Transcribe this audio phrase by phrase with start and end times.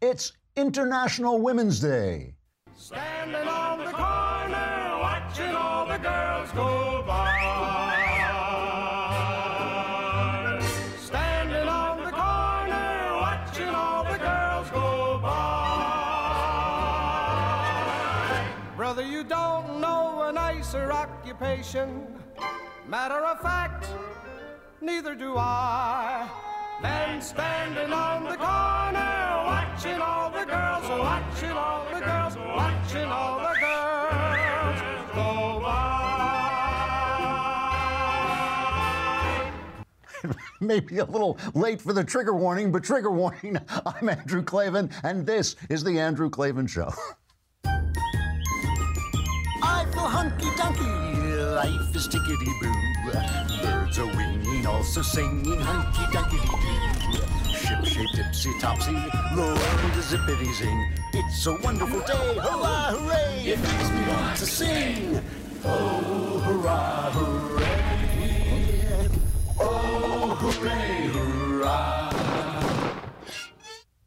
[0.00, 2.36] It's International Women's Day.
[2.76, 7.34] Standing on the corner, watching all the girls go by.
[11.00, 15.34] Standing on the corner, watching all the girls go by.
[18.76, 22.06] Brother, you don't know a nicer occupation.
[22.88, 23.88] Matter of fact,
[24.80, 26.30] neither do I.
[26.80, 29.18] Than standing on the corner,
[29.78, 34.80] watching all the girls, watching all the girls, watching all the girls
[35.14, 36.32] go by.
[40.60, 43.56] Maybe a little late for the trigger warning, but trigger warning.
[43.86, 46.92] I'm Andrew Klavan, and this is The Andrew Klavan Show.
[47.64, 47.92] I
[49.92, 52.74] feel hunky dunky, life is tickety boo.
[53.62, 56.97] Birds are winging, also singing hunky dunky doo.
[57.68, 59.58] Ship shape tipsy topsy, the world
[59.98, 60.90] is zippity zing.
[61.12, 63.42] It's a wonderful day, hurrah, hooray!
[63.44, 65.20] It makes me want to sing.
[65.66, 69.08] Oh, hurrah, hooray!
[69.60, 72.10] Oh, hooray, hurrah!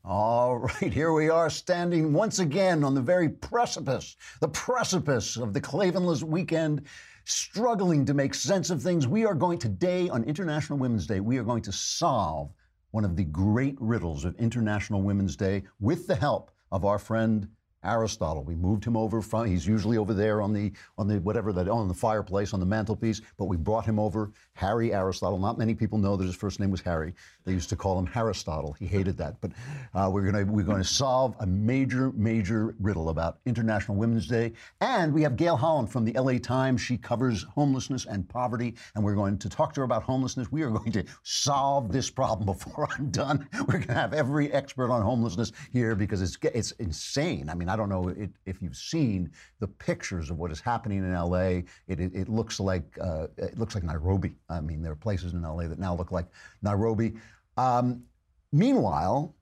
[0.05, 5.53] All right, here we are standing once again on the very precipice, the precipice of
[5.53, 6.87] the Klavanless weekend,
[7.25, 9.07] struggling to make sense of things.
[9.07, 12.49] We are going today on International Women's Day, we are going to solve
[12.91, 17.47] one of the great riddles of International Women's Day with the help of our friend
[17.83, 18.43] Aristotle.
[18.43, 21.67] We moved him over from, he's usually over there on the, on the, whatever that,
[21.67, 25.39] on the fireplace, on the mantelpiece, but we brought him over, Harry Aristotle.
[25.39, 27.13] Not many people know that his first name was Harry.
[27.45, 28.73] They used to call him Aristotle.
[28.73, 29.41] He hated that.
[29.41, 29.51] But
[29.93, 34.53] uh, we're to, we're to solve a major, major riddle about International Women's Day.
[34.81, 36.81] And we have Gale Holland from the LA Times.
[36.81, 38.75] She covers homelessness and poverty.
[38.95, 40.51] And we're going to talk to her about homelessness.
[40.51, 43.47] We are going to solve this problem before I'm done.
[43.67, 47.49] We're to have every expert on homelessness here because it's, it's insane.
[47.49, 50.99] I mean, I don't know it, if you've seen the pictures of what is happening
[50.99, 51.61] in LA.
[51.87, 54.35] It, it, it looks like uh, it looks like Nairobi.
[54.49, 56.27] I mean, there are places in LA that now look like
[56.61, 57.13] Nairobi.
[57.55, 58.03] Um,
[58.51, 59.35] meanwhile,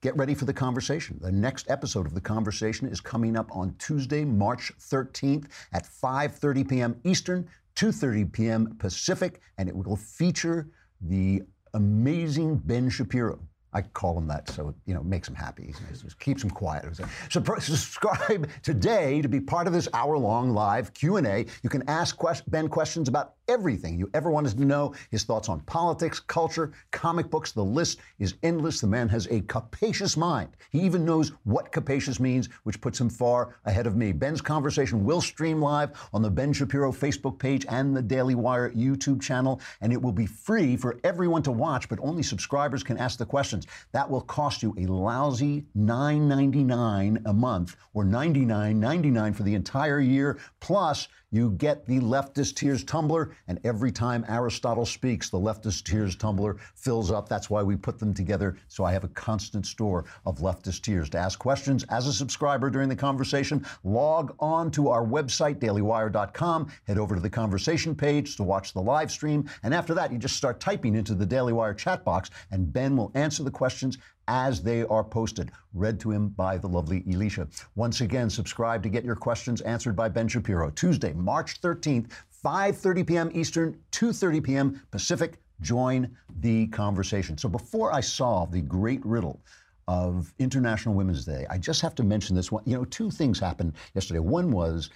[0.00, 1.18] get ready for the conversation.
[1.20, 6.68] The next episode of the conversation is coming up on Tuesday, March 13th at 5:30
[6.68, 7.00] p.m.
[7.04, 8.76] Eastern, 2:30 p.m.
[8.78, 10.68] Pacific, and it will feature
[11.00, 11.42] the
[11.74, 13.38] amazing Ben Shapiro.
[13.72, 15.74] I call him that, so you know, makes him happy.
[16.18, 16.84] Keeps him quiet.
[17.30, 21.46] So subscribe today to be part of this hour-long live Q and A.
[21.62, 22.18] You can ask
[22.48, 24.94] Ben questions about everything you ever wanted to know.
[25.10, 27.52] His thoughts on politics, culture, comic books.
[27.52, 28.80] The list is endless.
[28.80, 30.50] The man has a capacious mind.
[30.70, 34.12] He even knows what capacious means, which puts him far ahead of me.
[34.12, 38.70] Ben's conversation will stream live on the Ben Shapiro Facebook page and the Daily Wire
[38.70, 42.98] YouTube channel, and it will be free for everyone to watch, but only subscribers can
[42.98, 43.26] ask the
[43.58, 43.88] questions.
[43.92, 50.38] That will cost you a lousy $9.99 a month or $99.99 for the entire year.
[50.60, 56.16] Plus, you get the Leftist Tears tumbler, and every time Aristotle speaks, the Leftist Tears
[56.16, 57.28] tumbler fills up.
[57.28, 61.10] That's why we put them together, so I have a constant store of Leftist Tears.
[61.10, 66.72] To ask questions as a subscriber during the conversation, log on to our website, dailywire.com,
[66.86, 70.16] head over to the conversation page to watch the live stream, and after that, you
[70.16, 73.98] just start typing into the Daily Wire chat box, and Ben will answer the questions
[74.28, 77.48] as they are posted, read to him by the lovely Elisha.
[77.74, 80.70] Once again, subscribe to get your questions answered by Ben Shapiro.
[80.70, 82.10] Tuesday, March 13th,
[82.44, 83.30] 5:30 p.m.
[83.34, 84.82] Eastern, 2:30 p.m.
[84.90, 85.38] Pacific.
[85.60, 87.36] Join the conversation.
[87.36, 89.40] So before I solve the great riddle
[89.88, 92.62] of International Women's Day, I just have to mention this one.
[92.66, 94.20] You know, two things happened yesterday.
[94.20, 94.90] One was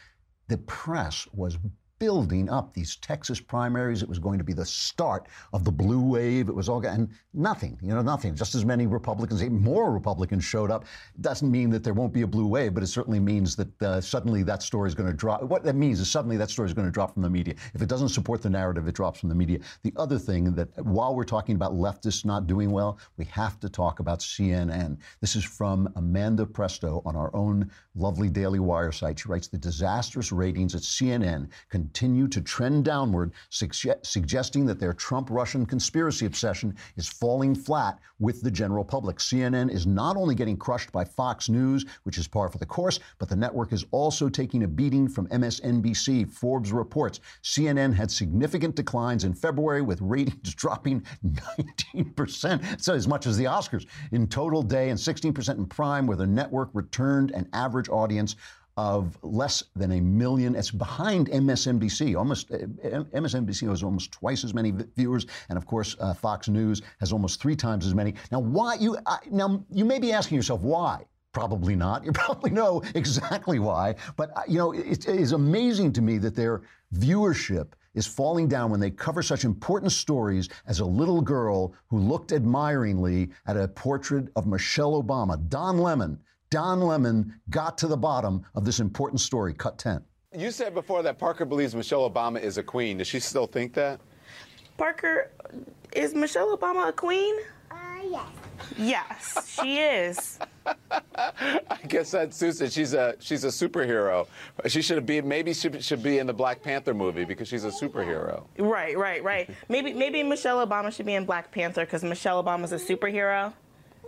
[0.48, 1.56] the press was
[2.02, 4.02] building up these Texas primaries.
[4.02, 6.48] It was going to be the start of the blue wave.
[6.48, 8.34] It was all, and nothing, you know, nothing.
[8.34, 10.84] Just as many Republicans, even more Republicans showed up.
[11.20, 14.00] Doesn't mean that there won't be a blue wave, but it certainly means that uh,
[14.00, 15.44] suddenly that story is going to drop.
[15.44, 17.54] What that means is suddenly that story is going to drop from the media.
[17.72, 19.60] If it doesn't support the narrative, it drops from the media.
[19.84, 23.68] The other thing that while we're talking about leftists not doing well, we have to
[23.68, 24.96] talk about CNN.
[25.20, 29.20] This is from Amanda Presto on our own lovely Daily Wire site.
[29.20, 31.48] She writes the disastrous ratings at CNN
[31.92, 37.98] continue to trend downward, suge- suggesting that their Trump Russian conspiracy obsession is falling flat
[38.18, 39.18] with the general public.
[39.18, 42.98] CNN is not only getting crushed by Fox News, which is par for the course,
[43.18, 46.32] but the network is also taking a beating from MSNBC.
[46.32, 51.04] Forbes reports CNN had significant declines in February, with ratings dropping
[51.94, 56.16] 19%, so as much as the Oscars in total day, and 16% in prime, where
[56.16, 58.36] the network returned an average audience
[58.76, 60.54] of less than a million.
[60.54, 62.16] It's behind MSNBC.
[62.16, 62.56] Almost uh,
[63.14, 67.40] MSNBC has almost twice as many viewers, and of course, uh, Fox News has almost
[67.40, 68.14] three times as many.
[68.30, 71.04] Now, why you uh, now you may be asking yourself why.
[71.32, 72.04] Probably not.
[72.12, 73.94] You probably know exactly why.
[74.16, 76.62] But uh, you know, it is amazing to me that their
[76.94, 81.98] viewership is falling down when they cover such important stories as a little girl who
[81.98, 85.36] looked admiringly at a portrait of Michelle Obama.
[85.48, 86.18] Don Lemon,
[86.52, 89.54] Don Lemon got to the bottom of this important story.
[89.54, 90.04] Cut 10.
[90.36, 92.98] You said before that Parker believes Michelle Obama is a queen.
[92.98, 94.00] Does she still think that?
[94.76, 95.30] Parker,
[95.94, 97.34] is Michelle Obama a queen?
[97.70, 98.26] Uh, yes.
[98.76, 100.38] Yes, she is.
[100.90, 102.68] I guess that's Susan.
[102.68, 104.26] She's a she's a superhero.
[104.66, 107.70] She should be maybe she should be in the Black Panther movie because she's a
[107.70, 108.44] superhero.
[108.58, 109.50] Right, right, right.
[109.70, 113.52] Maybe maybe Michelle Obama should be in Black Panther because Michelle Obama's a superhero.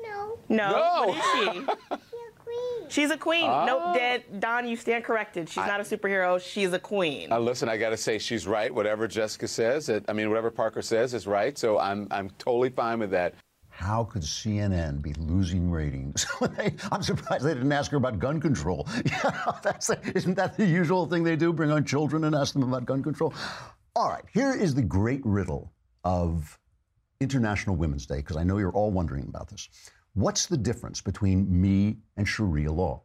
[0.03, 0.39] No.
[0.49, 0.71] No.
[0.71, 1.07] No.
[1.09, 1.97] What is she?
[2.55, 2.91] You're a queen.
[2.91, 3.45] She's a queen.
[3.45, 3.65] Oh.
[3.67, 5.49] Nope, Dad, Don, you stand corrected.
[5.49, 6.41] She's not a superhero.
[6.41, 7.33] She's a queen.
[7.33, 8.75] Uh, listen, I got to say she's right.
[8.75, 11.57] Whatever Jessica says, it, I mean, whatever Parker says is right.
[11.57, 13.35] So I'm I'm totally fine with that.
[13.77, 16.27] How could CNN be losing ratings?
[16.93, 18.87] I'm surprised they didn't ask her about gun control.
[19.65, 21.53] That's, isn't that the usual thing they do?
[21.53, 23.35] Bring on children and ask them about gun control?
[23.97, 25.73] All right, here is the great riddle
[26.05, 26.57] of
[27.21, 29.69] International Women's Day, because I know you're all wondering about this.
[30.15, 33.03] What's the difference between me and Sharia law,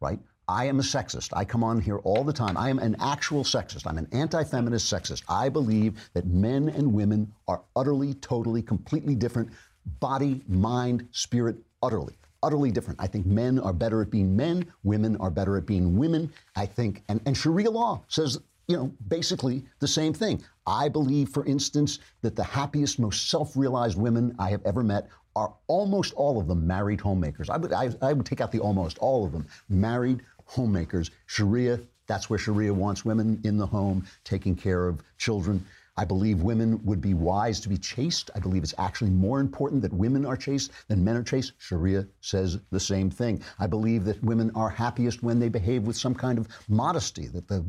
[0.00, 0.20] right?
[0.46, 1.30] I am a sexist.
[1.32, 2.56] I come on here all the time.
[2.56, 3.86] I am an actual sexist.
[3.86, 5.22] I'm an anti feminist sexist.
[5.28, 9.50] I believe that men and women are utterly, totally, completely different
[9.98, 12.16] body, mind, spirit, utterly.
[12.44, 13.00] Utterly different.
[13.00, 16.32] I think men are better at being men, women are better at being women.
[16.54, 18.38] I think, and, and Sharia law says,
[18.68, 20.42] you know, basically the same thing.
[20.66, 25.08] I believe, for instance, that the happiest, most self realized women I have ever met
[25.34, 27.48] are almost all of them married homemakers.
[27.50, 31.10] I would, I, I would take out the almost all of them married homemakers.
[31.26, 35.64] Sharia, that's where Sharia wants women in the home, taking care of children.
[35.96, 38.30] I believe women would be wise to be chaste.
[38.34, 41.52] I believe it's actually more important that women are chaste than men are chaste.
[41.58, 43.42] Sharia says the same thing.
[43.58, 47.46] I believe that women are happiest when they behave with some kind of modesty, that
[47.46, 47.62] the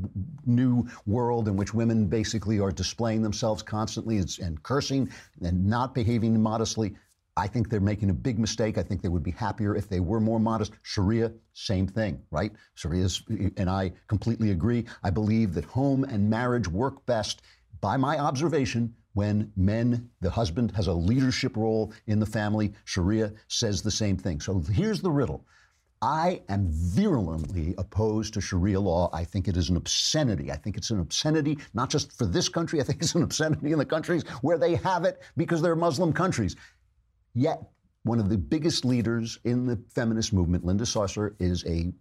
[0.45, 5.09] new world in which women basically are displaying themselves constantly and, and cursing
[5.41, 6.95] and not behaving modestly.
[7.35, 8.77] I think they're making a big mistake.
[8.77, 10.73] I think they would be happier if they were more modest.
[10.83, 12.51] Sharia, same thing, right?
[12.75, 13.23] Sharia's,
[13.57, 14.85] and I completely agree.
[15.03, 17.41] I believe that home and marriage work best
[17.81, 23.33] by my observation, when men, the husband has a leadership role in the family, Sharia
[23.47, 24.39] says the same thing.
[24.39, 25.45] So here's the riddle.
[26.01, 29.09] I am virulently opposed to Sharia law.
[29.13, 30.51] I think it is an obscenity.
[30.51, 33.71] I think it's an obscenity, not just for this country, I think it's an obscenity
[33.71, 36.57] in the countries where they have it because they're Muslim countries.
[37.33, 37.61] Yet,
[38.03, 41.93] one of the biggest leaders in the feminist movement, Linda Sarsour, is a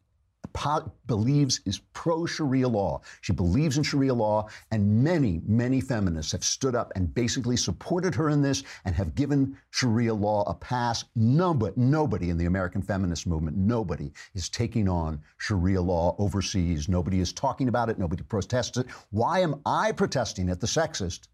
[1.06, 3.00] believes is pro Sharia law.
[3.22, 8.14] She believes in Sharia law, and many, many feminists have stood up and basically supported
[8.14, 11.04] her in this and have given Sharia law a pass.
[11.16, 16.88] Nobody, nobody in the American feminist movement, nobody is taking on Sharia law overseas.
[16.88, 17.98] Nobody is talking about it.
[17.98, 18.86] Nobody protests it.
[19.10, 20.60] Why am I protesting it?
[20.60, 21.28] The sexist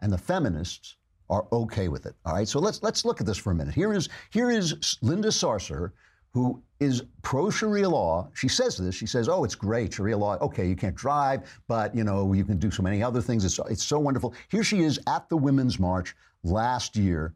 [0.00, 0.96] and the feminists
[1.30, 2.14] are okay with it.
[2.24, 2.48] All right.
[2.48, 3.74] So let's let's look at this for a minute.
[3.74, 5.92] Here is here is Linda Sarsour
[6.34, 8.28] who is pro Sharia law.
[8.34, 8.94] She says this.
[8.94, 10.36] She says, "Oh, it's great Sharia law.
[10.40, 13.44] Okay, you can't drive, but you know you can do so many other things.
[13.44, 17.34] It's it's so wonderful." Here she is at the Women's March last year,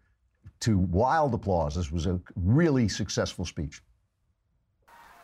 [0.61, 1.77] to wild applause.
[1.77, 3.81] This was a really successful speech.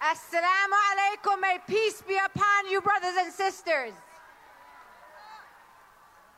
[0.01, 1.41] Assalamu alaikum.
[1.41, 3.93] May peace be upon you, brothers and sisters.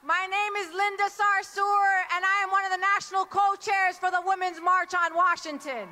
[0.06, 4.22] My name is Linda Sarsour, and I am one of the national co-chairs for the
[4.24, 5.88] Women's March on Washington.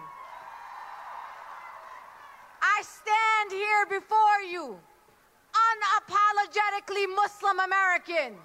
[2.62, 4.78] I stand here before you,
[5.50, 8.38] unapologetically Muslim American,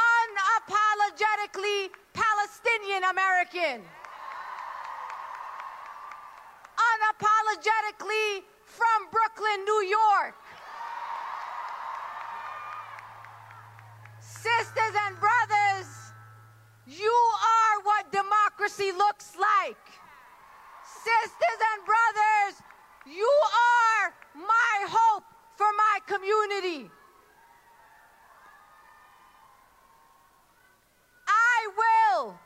[0.00, 3.84] unapologetically Palestinian American,
[6.72, 10.40] unapologetically from Brooklyn, New York.
[14.44, 15.88] Sisters and brothers,
[16.86, 19.80] you are what democracy looks like.
[20.84, 22.60] Sisters and brothers,
[23.06, 25.24] you are my hope
[25.56, 26.90] for my community.
[31.26, 32.38] I will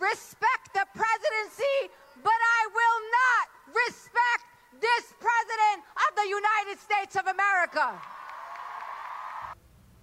[0.00, 1.92] respect the presidency,
[2.24, 3.44] but I will not
[3.84, 4.48] respect
[4.80, 8.15] this president of the United States of America.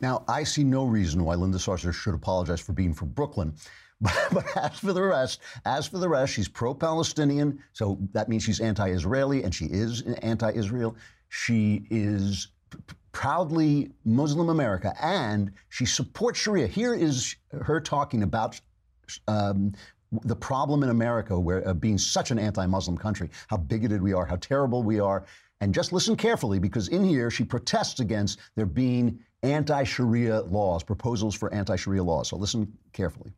[0.04, 3.54] Now, I see no reason why Linda Sarsour should apologize for being from Brooklyn.
[4.34, 8.60] But, as for the rest, as for the rest, she's pro-Palestinian, so that means she's
[8.60, 10.98] anti-Israeli, and she is anti-Israel.
[11.30, 12.80] She is p-
[13.14, 16.68] proudly Muslim America, and she supports Sharia.
[16.68, 18.60] Here is her talking about
[19.30, 19.72] um,
[20.26, 24.26] the problem in America, where uh, being such an anti-Muslim country, how bigoted we are,
[24.26, 25.24] how terrible we are.
[25.62, 31.36] And just listen carefully, because in here she protests against there being anti-Sharia laws, proposals
[31.36, 32.30] for anti-Sharia laws.
[32.30, 33.32] So listen carefully.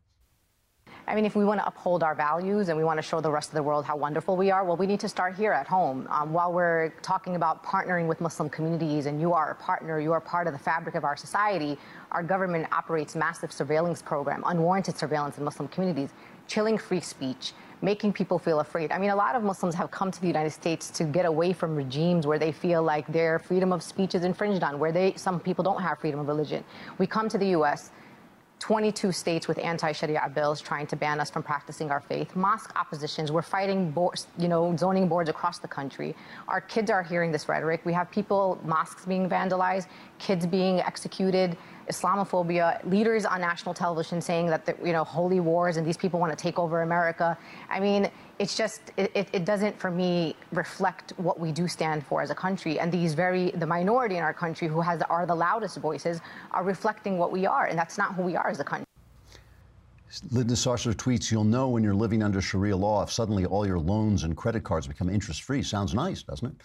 [1.07, 3.29] I mean, if we want to uphold our values and we want to show the
[3.29, 5.67] rest of the world how wonderful we are, well, we need to start here at
[5.67, 6.07] home.
[6.09, 10.13] Um, while we're talking about partnering with Muslim communities and you are a partner, you
[10.13, 11.77] are part of the fabric of our society,
[12.11, 16.09] our government operates massive surveillance program, unwarranted surveillance in Muslim communities,
[16.47, 18.91] chilling free speech, making people feel afraid.
[18.91, 21.53] I mean, a lot of Muslims have come to the United States to get away
[21.53, 25.13] from regimes where they feel like their freedom of speech is infringed on, where they
[25.15, 26.63] some people don't have freedom of religion.
[26.97, 27.91] We come to the U.S.
[28.59, 32.35] 22 states with anti-Sharia bills trying to ban us from practicing our faith.
[32.35, 33.31] Mosque oppositions.
[33.31, 33.93] We're fighting,
[34.37, 36.15] you know, zoning boards across the country.
[36.47, 37.81] Our kids are hearing this rhetoric.
[37.85, 39.87] We have people, mosques being vandalized,
[40.19, 41.57] kids being executed,
[41.89, 46.19] Islamophobia, leaders on national television saying that, the, you know, holy wars and these people
[46.19, 47.37] want to take over America.
[47.69, 52.21] I mean, it's just, it, it doesn't, for me, reflect what we do stand for
[52.21, 52.79] as a country.
[52.79, 56.63] And these very, the minority in our country who has are the loudest voices are
[56.63, 57.67] reflecting what we are.
[57.67, 58.85] And that's not who we are as a country.
[60.31, 63.79] Linda Sarsour tweets, you'll know when you're living under Sharia law if suddenly all your
[63.79, 65.61] loans and credit cards become interest free.
[65.61, 66.55] Sounds nice, doesn't it?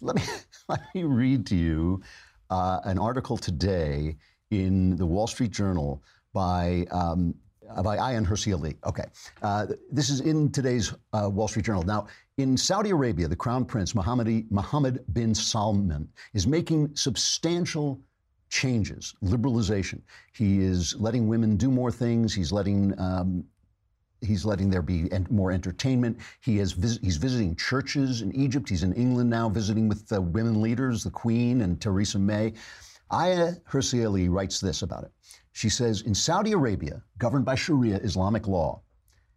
[0.00, 0.22] Let me,
[0.68, 2.02] let me read to you
[2.50, 4.16] uh, an article today
[4.50, 7.34] in the Wall Street Journal by um,
[7.74, 8.76] uh, by Ayaan Hirsi Ali.
[8.84, 9.04] Okay.
[9.42, 11.82] Uh, this is in today's uh, Wall Street Journal.
[11.82, 12.06] Now,
[12.38, 18.00] in Saudi Arabia, the Crown Prince Mohammed, Mohammed bin Salman is making substantial
[18.50, 20.00] changes, liberalization.
[20.32, 22.34] He is letting women do more things.
[22.34, 23.44] He's letting um,
[24.20, 26.18] he's letting there be more entertainment.
[26.40, 28.68] He is vis- he's visiting churches in Egypt.
[28.68, 32.52] He's in England now, visiting with the women leaders, the Queen and Theresa May.
[33.10, 35.12] Ayaan Hirsi Ali writes this about it.
[35.52, 38.82] She says, in Saudi Arabia, governed by Sharia Islamic law,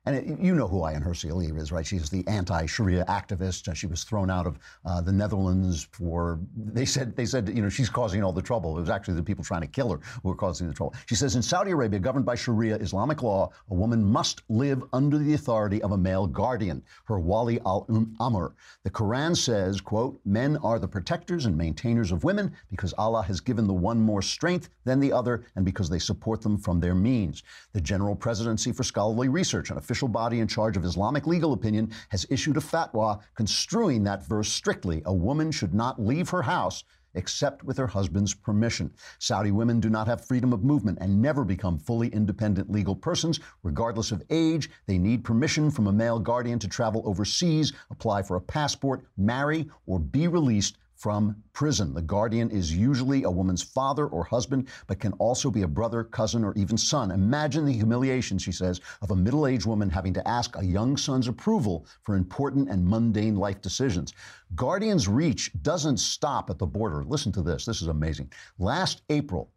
[0.06, 1.86] and it, you know who Ayaan Hirsi is, right?
[1.86, 3.74] She's the anti-Sharia activist.
[3.76, 7.70] She was thrown out of uh, the Netherlands for they said they said you know
[7.70, 8.78] she's causing all the trouble.
[8.78, 10.96] It was actually the people trying to kill her who were causing the trouble.
[11.06, 15.18] She says in Saudi Arabia, governed by Sharia Islamic law, a woman must live under
[15.18, 17.86] the authority of a male guardian, her wali al
[18.20, 18.56] amr.
[18.84, 23.42] The Quran says, "quote Men are the protectors and maintainers of women because Allah has
[23.42, 26.96] given the one more strength than the other, and because they support them from their
[26.96, 31.52] means." The General Presidency for Scholarly Research, an official body in charge of Islamic legal
[31.52, 35.02] opinion, has issued a fatwa construing that verse strictly.
[35.06, 36.84] A woman should not leave her house
[37.16, 38.94] except with her husband's permission.
[39.18, 43.40] Saudi women do not have freedom of movement and never become fully independent legal persons.
[43.64, 48.36] Regardless of age, they need permission from a male guardian to travel overseas, apply for
[48.36, 51.94] a passport, marry, or be released from prison.
[51.94, 56.04] The guardian is usually a woman's father or husband, but can also be a brother,
[56.04, 57.12] cousin, or even son.
[57.12, 60.98] Imagine the humiliation, she says, of a middle aged woman having to ask a young
[60.98, 64.14] son's approval for important and mundane life decisions.
[64.56, 67.06] Guardian's reach doesn't stop at the border.
[67.06, 67.64] Listen to this.
[67.64, 68.30] This is amazing.
[68.58, 69.54] Last April,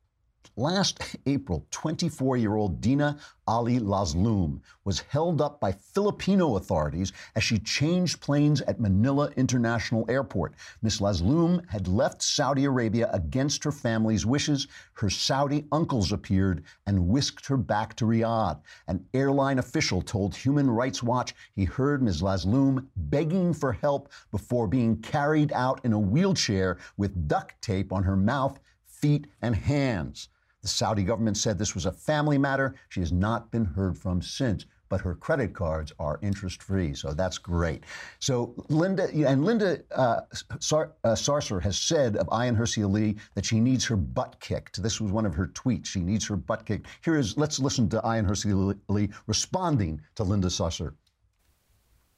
[0.57, 7.43] Last April, 24 year old Dina Ali Lasloom was held up by Filipino authorities as
[7.43, 10.55] she changed planes at Manila International Airport.
[10.83, 14.69] Miss Lasloom had left Saudi Arabia against her family's wishes.
[14.93, 18.61] Her Saudi uncles appeared and whisked her back to Riyadh.
[18.89, 22.21] An airline official told Human Rights Watch he heard Ms.
[22.21, 28.03] Lasloom begging for help before being carried out in a wheelchair with duct tape on
[28.03, 30.29] her mouth, feet, and hands.
[30.63, 32.77] The Saudi government said this was a family matter.
[32.89, 37.13] She has not been heard from since, but her credit cards are interest free, so
[37.13, 37.83] that's great.
[38.21, 40.21] So Linda and Linda uh,
[40.61, 44.81] Sar, uh, has said of Ayaan Hirsi Ali that she needs her butt kicked.
[44.81, 45.87] This was one of her tweets.
[45.87, 46.87] She needs her butt kicked.
[47.05, 50.95] Here is let's listen to Ayaan Hirsi Ali responding to Linda Sarsour.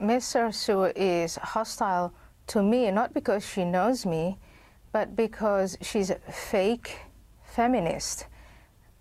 [0.01, 0.25] Ms.
[0.25, 2.13] Sarsour is hostile
[2.49, 4.37] to me not because she knows me,
[4.93, 6.99] but because she's a fake
[7.43, 8.27] feminist.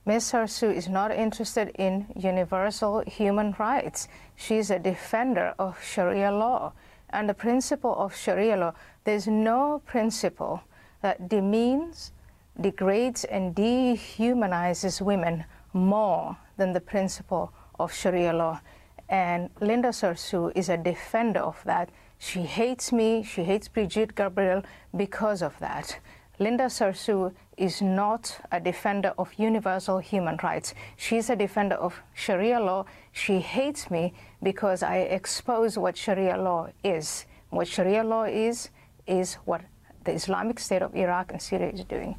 [0.05, 0.33] Ms.
[0.33, 4.09] Sarsour is not interested in universal human rights.
[4.35, 6.73] She's a defender of Sharia law.
[7.09, 8.73] And the principle of Sharia law,
[9.05, 10.61] there's no principle
[11.01, 12.11] that demeans,
[12.59, 18.59] degrades, and dehumanizes women more than the principle of Sharia law.
[19.07, 21.89] And Linda Sarsour is a defender of that.
[22.17, 24.63] She hates me, she hates Brigitte Gabriel
[24.95, 25.99] because of that.
[26.39, 30.73] Linda Sarsour is not a defender of universal human rights.
[30.97, 32.85] She's a defender of Sharia law.
[33.11, 37.25] She hates me because I expose what Sharia law is.
[37.51, 38.71] What Sharia law is,
[39.05, 39.61] is what
[40.05, 42.15] the Islamic State of Iraq and Syria is doing.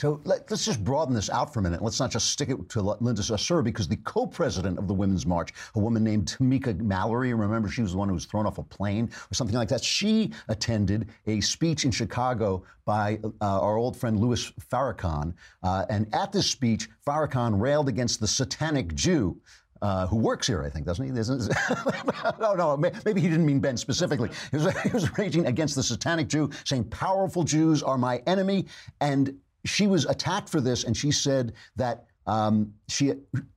[0.00, 1.82] So let, us just broaden this out for a minute.
[1.82, 5.52] Let's not just stick it to Linda Sarsour because the co-president of the Women's March,
[5.74, 8.62] a woman named Tamika Mallory, remember she was the one who was thrown off a
[8.62, 9.84] plane or something like that.
[9.84, 16.06] She attended a speech in Chicago by uh, our old friend Louis Farrakhan, uh, and
[16.14, 19.38] at this speech, Farrakhan railed against the satanic Jew.
[19.82, 21.10] Uh, who works here, I think, doesn't he?
[22.40, 24.30] no, no, maybe he didn't mean Ben specifically.
[24.50, 28.66] He was, he was raging against the satanic Jew, saying, Powerful Jews are my enemy.
[29.00, 33.14] And she was attacked for this, and she said that um, she,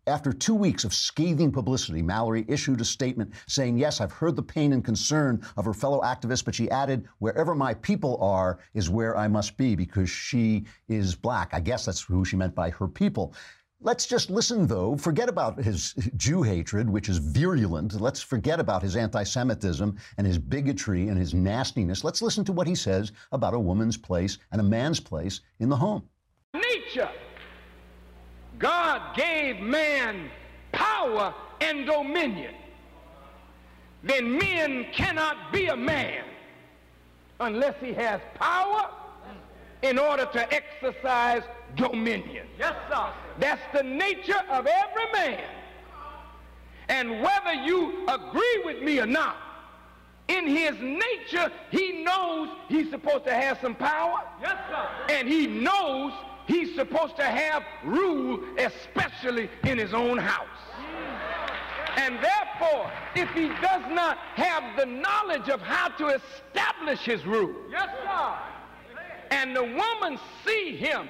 [0.08, 4.44] after two weeks of scathing publicity, Mallory issued a statement saying, Yes, I've heard the
[4.44, 8.90] pain and concern of her fellow activists, but she added, Wherever my people are is
[8.90, 11.54] where I must be because she is black.
[11.54, 13.36] I guess that's who she meant by her people.
[13.86, 14.96] Let's just listen, though.
[14.96, 18.00] Forget about his Jew hatred, which is virulent.
[18.00, 22.02] Let's forget about his anti Semitism and his bigotry and his nastiness.
[22.02, 25.68] Let's listen to what he says about a woman's place and a man's place in
[25.68, 26.04] the home.
[26.54, 27.10] Nature.
[28.58, 30.30] God gave man
[30.72, 32.56] power and dominion.
[34.02, 36.24] Then men cannot be a man
[37.42, 38.90] unless he has power
[39.82, 41.44] in order to exercise
[41.76, 42.48] dominion.
[42.58, 43.08] Yes, sir.
[43.40, 45.44] That's the nature of every man.
[46.90, 49.38] And whether you agree with me or not,
[50.28, 54.20] in his nature, he knows he's supposed to have some power.
[54.42, 55.14] Yes, sir.
[55.14, 56.14] And he knows
[56.48, 60.48] he's supposed to have rule, especially in his own house.
[60.80, 61.34] Mm.
[61.98, 67.54] And therefore, if he does not have the knowledge of how to establish his rule,
[67.70, 68.36] yes, sir.
[69.32, 71.08] and the woman see him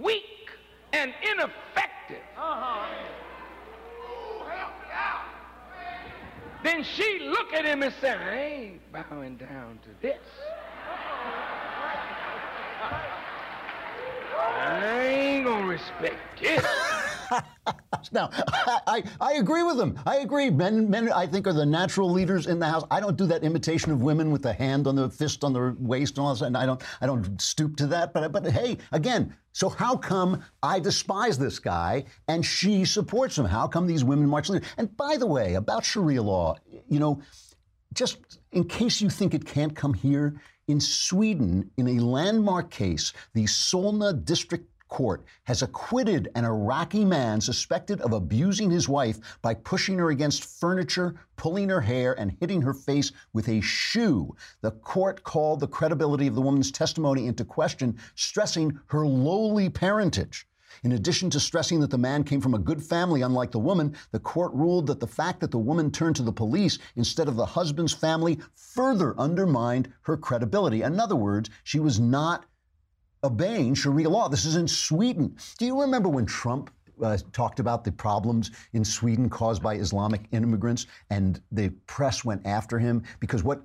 [0.00, 0.50] weak
[0.92, 2.86] and ineffective, uh-huh.
[6.62, 10.18] then she look at him and say, I ain't bowing down to this.
[14.58, 16.64] I ain't gonna respect it.
[18.12, 18.30] now,
[18.86, 19.98] I, I, agree with them.
[20.06, 20.50] I agree.
[20.50, 22.84] Men, men, I think, are the natural leaders in the house.
[22.90, 25.76] I don't do that imitation of women with the hand on the fist on the
[25.78, 26.44] waist and all that.
[26.44, 28.12] And I don't, I don't stoop to that.
[28.12, 33.44] But, but hey, again, so how come I despise this guy and she supports him?
[33.44, 34.48] How come these women march?
[34.48, 36.56] And by the way, about Sharia law,
[36.88, 37.22] you know,
[37.92, 43.12] just in case you think it can't come here, in Sweden, in a landmark case,
[43.34, 49.54] the Solna District Court has acquitted an Iraqi man suspected of abusing his wife by
[49.54, 54.36] pushing her against furniture, pulling her hair, and hitting her face with a shoe.
[54.60, 60.46] The court called the credibility of the woman's testimony into question, stressing her lowly parentage.
[60.84, 63.96] In addition to stressing that the man came from a good family, unlike the woman,
[64.10, 67.36] the court ruled that the fact that the woman turned to the police instead of
[67.36, 70.82] the husband's family further undermined her credibility.
[70.82, 72.44] In other words, she was not
[73.24, 74.28] obeying Sharia law.
[74.28, 75.36] This is in Sweden.
[75.58, 76.70] Do you remember when Trump
[77.02, 82.46] uh, talked about the problems in Sweden caused by Islamic immigrants, and the press went
[82.46, 83.62] after him because what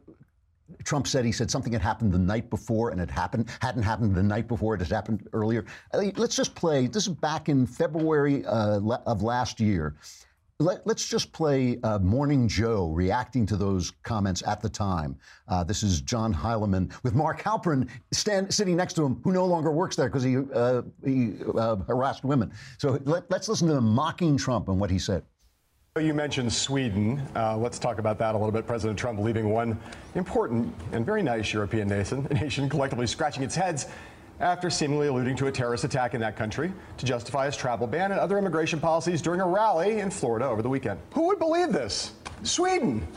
[0.84, 4.16] Trump said he said something had happened the night before, and it happened hadn't happened
[4.16, 4.76] the night before.
[4.76, 5.66] It had happened earlier.
[5.94, 6.88] Uh, let's just play.
[6.88, 9.96] This is back in February uh, of last year.
[10.60, 15.16] Let, us just play uh, Morning Joe reacting to those comments at the time.
[15.48, 19.46] Uh, this is John Heilemann with Mark Halperin stand, sitting next to him, who no
[19.46, 22.52] longer works there because he, uh, he uh, harassed women.
[22.80, 25.22] So let, let's listen to him mocking Trump and what he said.
[26.00, 27.22] You mentioned Sweden.
[27.36, 28.66] Uh, let's talk about that a little bit.
[28.66, 29.80] President Trump leaving one
[30.16, 33.86] important and very nice European nation, nation collectively scratching its heads
[34.40, 38.12] after seemingly alluding to a terrorist attack in that country to justify his travel ban
[38.12, 41.00] and other immigration policies during a rally in Florida over the weekend.
[41.12, 42.14] Who would believe this?
[42.44, 43.08] Sweden.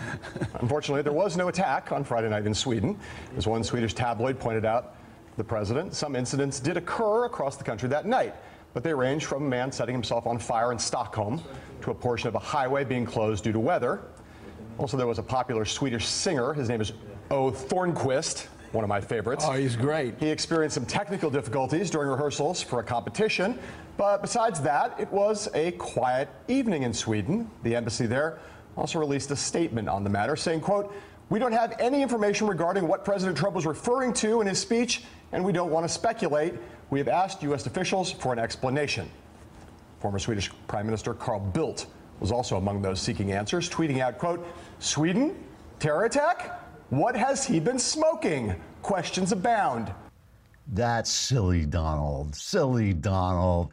[0.60, 2.98] Unfortunately, there was no attack on Friday night in Sweden.
[3.36, 4.96] As one Swedish tabloid pointed out,
[5.36, 8.34] the president, some incidents did occur across the country that night,
[8.74, 11.40] but they ranged from a man setting himself on fire in Stockholm
[11.82, 14.00] to a portion of a highway being closed due to weather.
[14.78, 16.52] Also, there was a popular Swedish singer.
[16.54, 16.92] His name is
[17.30, 17.50] O.
[17.50, 19.44] Thörnqvist one of my favorites.
[19.46, 20.14] Oh, he's great.
[20.18, 23.58] He experienced some technical difficulties during rehearsals for a competition,
[23.96, 27.50] but besides that, it was a quiet evening in Sweden.
[27.62, 28.38] The embassy there
[28.76, 30.94] also released a statement on the matter saying, quote,
[31.28, 35.02] we don't have any information regarding what President Trump was referring to in his speech,
[35.32, 36.54] and we don't want to speculate.
[36.90, 37.64] We have asked U.S.
[37.66, 39.08] officials for an explanation.
[40.00, 41.86] Former Swedish Prime Minister Carl Bildt
[42.20, 44.46] was also among those seeking answers, tweeting out, quote,
[44.78, 45.34] Sweden?
[45.78, 46.61] Terror attack?
[46.92, 48.54] What has he been smoking?
[48.82, 49.94] Questions abound.
[50.74, 52.36] That's silly, Donald.
[52.36, 53.72] Silly, Donald.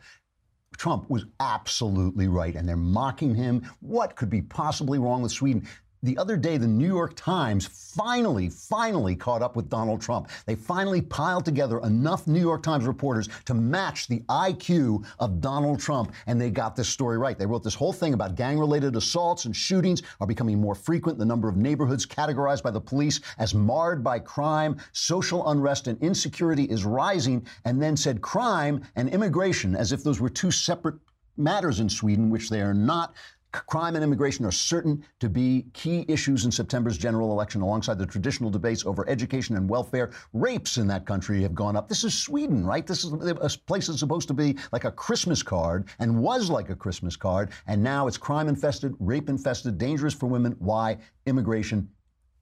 [0.77, 3.69] Trump was absolutely right, and they're mocking him.
[3.81, 5.67] What could be possibly wrong with Sweden?
[6.01, 10.29] The other day, the New York Times finally, finally caught up with Donald Trump.
[10.45, 15.81] They finally piled together enough New York Times reporters to match the IQ of Donald
[15.81, 17.37] Trump, and they got this story right.
[17.37, 21.19] They wrote this whole thing about gang related assaults and shootings are becoming more frequent.
[21.19, 26.01] The number of neighborhoods categorized by the police as marred by crime, social unrest, and
[26.01, 30.95] insecurity is rising, and then said crime and immigration as if those were two separate
[31.35, 33.15] matters in Sweden, which they are not.
[33.51, 38.05] Crime and immigration are certain to be key issues in September's general election, alongside the
[38.05, 40.11] traditional debates over education and welfare.
[40.33, 41.87] Rapes in that country have gone up.
[41.87, 42.85] This is Sweden, right?
[42.85, 46.69] This is a place that's supposed to be like a Christmas card and was like
[46.69, 50.55] a Christmas card, and now it's crime infested, rape infested, dangerous for women.
[50.59, 50.97] Why?
[51.25, 51.89] Immigration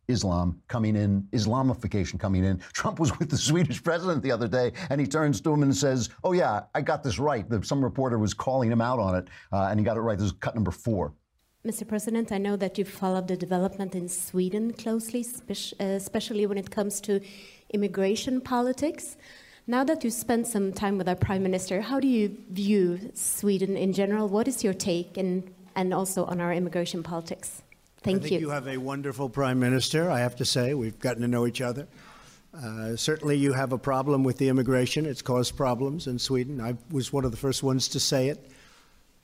[0.08, 2.60] Islam coming in, Islamification coming in.
[2.74, 5.76] Trump was with the Swedish president the other day, and he turns to him and
[5.76, 9.28] says, "Oh yeah, I got this right." Some reporter was calling him out on it,
[9.52, 10.18] uh, and he got it right.
[10.18, 11.14] This is cut number four.
[11.66, 11.86] Mr.
[11.86, 16.72] President, I know that you followed the development in Sweden closely, uh, especially when it
[16.72, 17.20] comes to
[17.74, 19.18] immigration politics.
[19.70, 23.76] Now that you spent some time with our Prime Minister, how do you view Sweden
[23.76, 24.30] in general?
[24.30, 27.64] What is your take and, and also on our immigration politics?
[28.02, 28.40] Thank I think you.
[28.40, 30.74] you have a wonderful prime minister, I have to say.
[30.74, 31.88] We've gotten to know each other.
[32.54, 35.06] Uh, certainly, you have a problem with the immigration.
[35.06, 36.62] It's caused problems in Sweden.
[36.62, 38.52] I was one of the first ones to say it.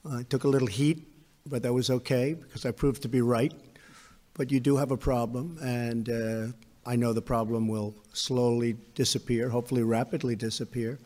[0.05, 1.07] Uh, I took a little heat,
[1.45, 3.53] but that was okay because I proved to be right.
[4.33, 9.49] But you do have a problem, and uh, I know the problem will slowly disappear,
[9.49, 10.99] hopefully rapidly disappear.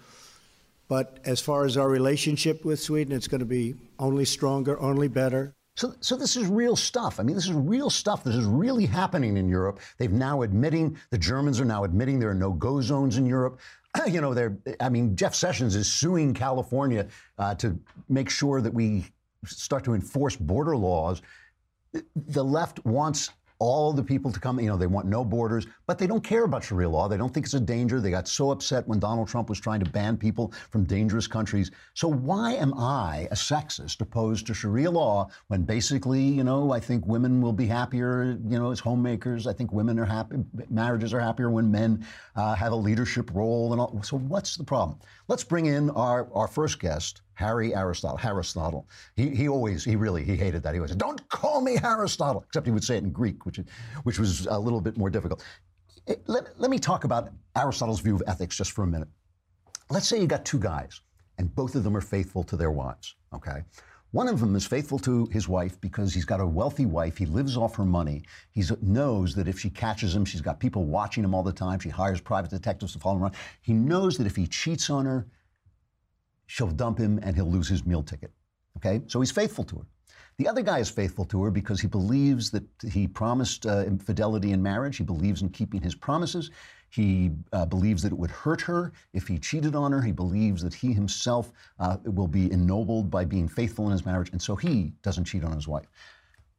[0.87, 5.09] But as far as our relationship with Sweden, it's going to be only stronger, only
[5.09, 5.53] better.
[5.77, 7.19] So, so this is real stuff.
[7.19, 8.23] I mean, this is real stuff.
[8.23, 9.79] This is really happening in Europe.
[9.99, 13.59] They've now admitting the Germans are now admitting there are no go zones in Europe.
[14.07, 14.57] you know, they're.
[14.79, 19.05] I mean, Jeff Sessions is suing California uh, to make sure that we
[19.45, 21.21] start to enforce border laws.
[22.15, 24.59] The left wants all the people to come.
[24.59, 27.07] You know, they want no borders, but they don't care about Sharia law.
[27.07, 27.99] They don't think it's a danger.
[27.99, 31.71] They got so upset when Donald Trump was trying to ban people from dangerous countries.
[31.93, 36.79] So why am I a sexist opposed to Sharia law when basically, you know, I
[36.79, 39.47] think women will be happier, you know, as homemakers.
[39.47, 40.37] I think women are happy,
[40.69, 44.01] marriages are happier when men uh, have a leadership role and all.
[44.03, 44.99] So what's the problem?
[45.27, 47.21] Let's bring in our, our first guest.
[47.37, 48.19] Harry Aristotle.
[48.23, 48.87] Aristotle.
[49.15, 50.73] He, he always, he really, he hated that.
[50.73, 53.59] He always said, don't call me Aristotle, except he would say it in Greek, which,
[54.03, 55.43] which was a little bit more difficult.
[56.07, 59.07] Eh, let, let me talk about Aristotle's view of ethics just for a minute.
[59.91, 61.01] Let's say you got two guys,
[61.37, 63.61] and both of them are faithful to their wives, okay?
[64.11, 67.17] One of them is faithful to his wife because he's got a wealthy wife.
[67.17, 68.23] He lives off her money.
[68.49, 71.77] He knows that if she catches him, she's got people watching him all the time.
[71.77, 73.35] She hires private detectives to follow him around.
[73.61, 75.27] He knows that if he cheats on her,
[76.47, 78.31] she'll dump him and he'll lose his meal ticket.
[78.77, 79.01] Okay?
[79.07, 79.85] So he's faithful to her.
[80.37, 84.51] The other guy is faithful to her because he believes that he promised uh, fidelity
[84.51, 84.97] in marriage.
[84.97, 86.51] He believes in keeping his promises.
[86.89, 90.01] He uh, believes that it would hurt her if he cheated on her.
[90.01, 94.31] He believes that he himself uh, will be ennobled by being faithful in his marriage,
[94.31, 95.87] and so he doesn't cheat on his wife.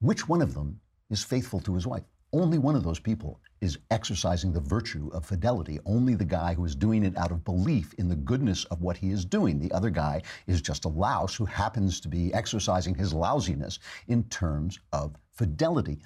[0.01, 2.05] Which one of them is faithful to his wife?
[2.32, 5.80] Only one of those people is exercising the virtue of fidelity.
[5.86, 8.96] Only the guy who is doing it out of belief in the goodness of what
[8.96, 9.58] he is doing.
[9.58, 14.24] The other guy is just a louse who happens to be exercising his lousiness in
[14.24, 15.98] terms of fidelity.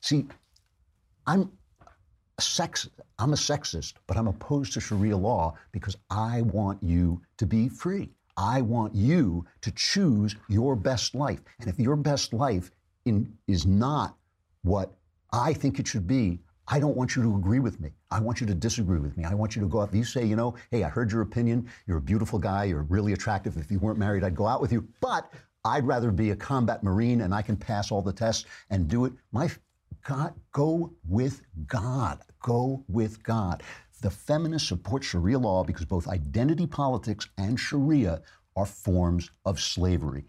[0.00, 0.26] See,
[1.26, 1.50] I'm
[2.38, 2.88] a sex,
[3.18, 7.68] I'm a sexist, but I'm opposed to Sharia law because I want you to be
[7.68, 8.10] free.
[8.36, 11.40] I want you to choose your best life.
[11.60, 12.70] And if your best life
[13.04, 14.16] in, is not
[14.62, 14.97] what
[15.32, 16.40] I think it should be.
[16.70, 17.92] I don't want you to agree with me.
[18.10, 19.24] I want you to disagree with me.
[19.24, 19.94] I want you to go out.
[19.94, 21.68] You say, you know, hey, I heard your opinion.
[21.86, 22.64] You're a beautiful guy.
[22.64, 23.56] You're really attractive.
[23.56, 24.86] If you weren't married, I'd go out with you.
[25.00, 25.32] But
[25.64, 29.06] I'd rather be a combat marine and I can pass all the tests and do
[29.06, 29.14] it.
[29.32, 29.50] My
[30.06, 32.20] God, go with God.
[32.42, 33.62] Go with God.
[34.00, 38.22] The feminists support Sharia law because both identity politics and Sharia
[38.56, 40.24] are forms of slavery.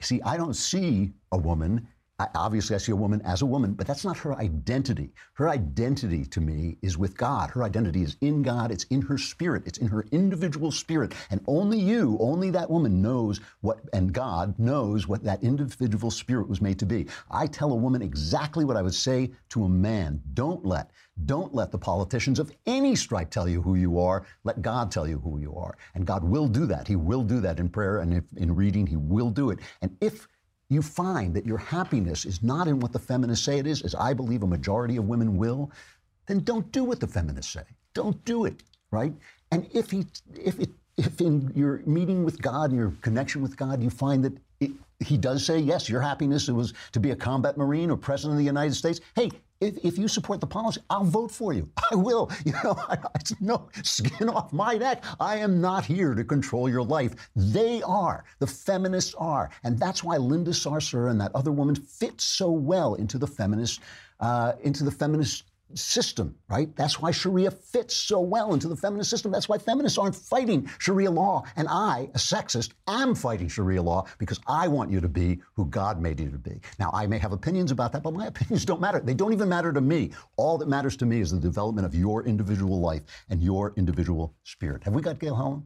[0.00, 1.88] See, I don't see a woman
[2.34, 5.12] obviously I see a woman as a woman, but that's not her identity.
[5.34, 7.50] Her identity to me is with God.
[7.50, 8.70] Her identity is in God.
[8.70, 9.62] It's in her spirit.
[9.66, 11.14] It's in her individual spirit.
[11.30, 16.48] And only you, only that woman knows what, and God knows what that individual spirit
[16.48, 17.06] was made to be.
[17.30, 20.20] I tell a woman exactly what I would say to a man.
[20.34, 20.90] Don't let,
[21.26, 24.24] don't let the politicians of any stripe tell you who you are.
[24.44, 25.76] Let God tell you who you are.
[25.94, 26.88] And God will do that.
[26.88, 28.86] He will do that in prayer and if, in reading.
[28.86, 29.60] He will do it.
[29.82, 30.26] And if
[30.70, 33.94] you find that your happiness is not in what the feminists say it is, as
[33.94, 35.70] I believe a majority of women will,
[36.26, 37.64] then don't do what the feminists say.
[37.92, 39.12] Don't do it, right?
[39.50, 43.82] And if he, if it, if in your meeting with God your connection with God,
[43.82, 47.56] you find that it, he does say, yes, your happiness was to be a combat
[47.56, 49.00] marine or president of the United States.
[49.16, 49.30] Hey,
[49.60, 51.68] if, if you support the policy, I'll vote for you.
[51.92, 52.30] I will.
[52.44, 55.04] You know, I, it's no skin off my neck.
[55.20, 57.14] I am not here to control your life.
[57.36, 58.24] They are.
[58.38, 59.50] The feminists are.
[59.62, 63.80] And that's why Linda Sarsour and that other woman fit so well into the feminist,
[64.20, 66.74] uh, into the feminist system, right?
[66.76, 69.32] That's why Sharia fits so well into the feminist system.
[69.32, 71.44] That's why feminists aren't fighting Sharia law.
[71.56, 75.66] And I, a sexist, am fighting Sharia law because I want you to be who
[75.66, 76.60] God made you to be.
[76.78, 79.00] Now, I may have opinions about that, but my opinions don't matter.
[79.00, 80.12] They don't even matter to me.
[80.36, 84.34] All that matters to me is the development of your individual life and your individual
[84.44, 84.84] spirit.
[84.84, 85.64] Have we got Gale Holland?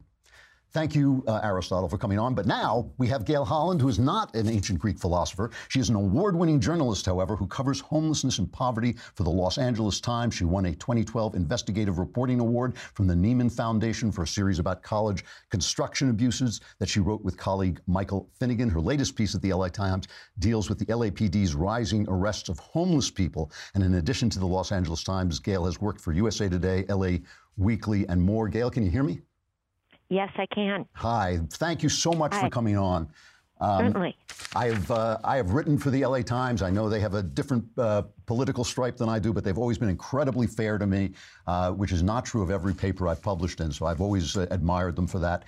[0.75, 2.35] Thank you, uh, Aristotle, for coming on.
[2.35, 5.49] But now we have Gale Holland, who is not an ancient Greek philosopher.
[5.69, 9.57] She is an award winning journalist, however, who covers homelessness and poverty for the Los
[9.57, 10.35] Angeles Times.
[10.35, 14.83] She won a 2012 Investigative Reporting Award from the Nieman Foundation for a series about
[14.83, 18.69] college construction abuses that she wrote with colleague Michael Finnegan.
[18.69, 20.09] Her latest piece at the LA Times
[20.39, 23.49] deals with the LAPD's rising arrests of homeless people.
[23.75, 27.19] And in addition to the Los Angeles Times, Gale has worked for USA Today, LA
[27.55, 28.49] Weekly, and more.
[28.49, 29.21] Gale, can you hear me?
[30.09, 30.85] Yes, I can.
[30.93, 31.39] Hi.
[31.51, 32.41] Thank you so much Hi.
[32.41, 33.09] for coming on.
[33.61, 34.17] Um, Certainly.
[34.55, 36.61] I have uh, I have written for the LA Times.
[36.61, 39.77] I know they have a different uh, political stripe than I do, but they've always
[39.77, 41.11] been incredibly fair to me,
[41.47, 43.71] uh, which is not true of every paper I've published in.
[43.71, 45.43] So I've always uh, admired them for that.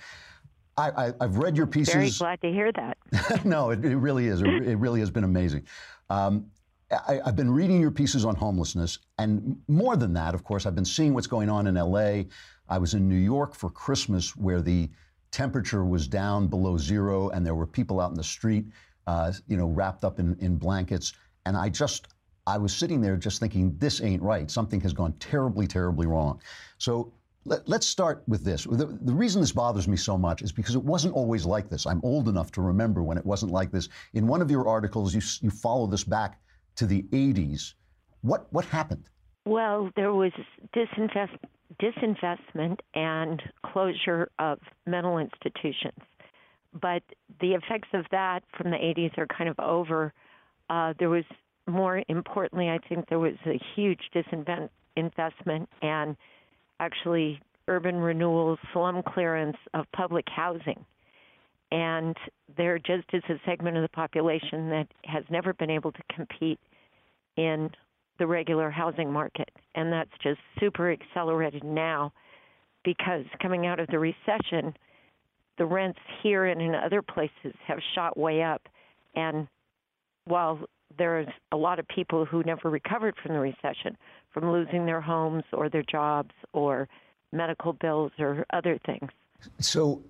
[0.78, 1.94] I, I, have read your pieces.
[1.94, 3.44] Very glad to hear that.
[3.44, 4.42] no, it, it, really is.
[4.42, 5.66] It, it, really has been amazing.
[6.08, 6.46] Um,
[6.90, 10.76] I, have been reading your pieces on homelessness, and more than that, of course, I've
[10.76, 12.22] been seeing what's going on in LA.
[12.68, 14.88] I was in New York for Christmas, where the
[15.30, 18.66] temperature was down below zero, and there were people out in the street,
[19.06, 21.12] uh, you know, wrapped up in, in blankets.
[21.46, 22.08] And I just,
[22.46, 24.50] I was sitting there just thinking, this ain't right.
[24.50, 26.40] Something has gone terribly, terribly wrong.
[26.78, 27.12] So
[27.44, 28.64] let, us start with this.
[28.64, 31.86] The, the, reason this bothers me so much is because it wasn't always like this.
[31.86, 33.88] I'm old enough to remember when it wasn't like this.
[34.12, 36.40] In one of your articles, you, you follow this back
[36.76, 37.74] to the 80s.
[38.20, 39.08] What, what happened?
[39.46, 40.32] Well, there was
[40.74, 41.38] disinvest,
[41.80, 45.98] disinvestment and closure of mental institutions.
[46.80, 47.02] But
[47.40, 50.12] the effects of that from the 80s are kind of over.
[50.68, 51.24] Uh, there was,
[51.66, 56.16] more importantly, I think there was a huge disinvestment and
[56.80, 60.84] actually urban renewal, slum clearance of public housing.
[61.70, 62.16] And
[62.56, 66.58] there just is a segment of the population that has never been able to compete
[67.36, 67.70] in
[68.18, 69.50] the regular housing market.
[69.74, 72.12] And that's just super accelerated now
[72.84, 74.74] because coming out of the recession,
[75.58, 78.62] the rents here and in other places have shot way up.
[79.14, 79.48] And
[80.24, 80.60] while
[80.96, 83.96] there's a lot of people who never recovered from the recession,
[84.32, 86.88] from losing their homes or their jobs or
[87.32, 89.10] medical bills or other things.
[89.60, 90.02] So,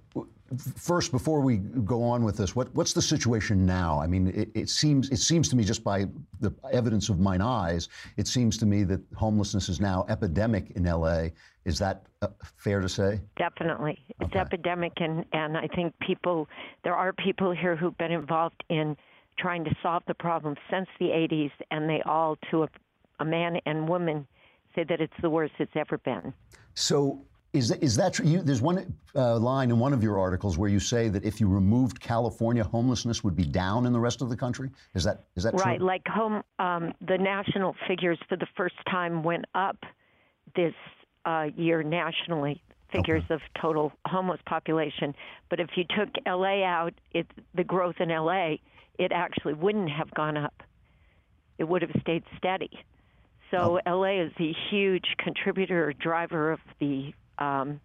[0.77, 4.01] first, before we go on with this, what, what's the situation now?
[4.01, 6.07] I mean, it, it, seems it seems to me just by
[6.41, 10.87] the evidence of mine eyes, it seems to me that homelessness is now epidemic in
[10.87, 11.33] L.A.
[11.65, 13.21] Is that uh, fair to say?
[13.37, 16.49] Definitely, it's epidemic, and and I think people
[16.83, 18.97] there are people here who've been involved in
[19.39, 22.69] trying to solve the problem since the 80s, and they all, to a,
[23.21, 24.27] a man and woman,
[24.75, 26.33] say that it's the worst it's ever been.
[26.75, 28.27] So is that, is that true?
[28.27, 31.41] You, there's one uh, line in one of your articles where you say that if
[31.41, 34.71] you removed California, homelessness would be down in the rest of the country.
[34.95, 35.79] Is that is that right?
[35.79, 35.87] True?
[35.87, 39.79] Like home, um, the national figures for the first time went up
[40.55, 40.75] this
[41.25, 42.63] uh, year nationally.
[42.93, 43.35] Figures okay.
[43.35, 45.15] of total homeless population,
[45.51, 48.57] but if you took LA out, it the growth in LA,
[48.99, 50.63] it actually wouldn't have gone up.
[51.59, 52.71] It would have stayed steady.
[53.51, 53.99] So oh.
[53.99, 57.81] LA is a huge contributor, driver of the um,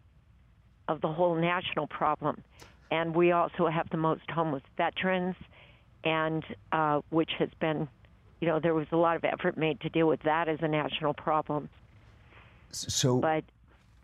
[0.87, 2.43] of the whole national problem.
[2.91, 5.35] And we also have the most homeless veterans,
[6.03, 7.87] and uh, which has been,
[8.39, 10.67] you know, there was a lot of effort made to deal with that as a
[10.67, 11.69] national problem.
[12.71, 13.43] So, but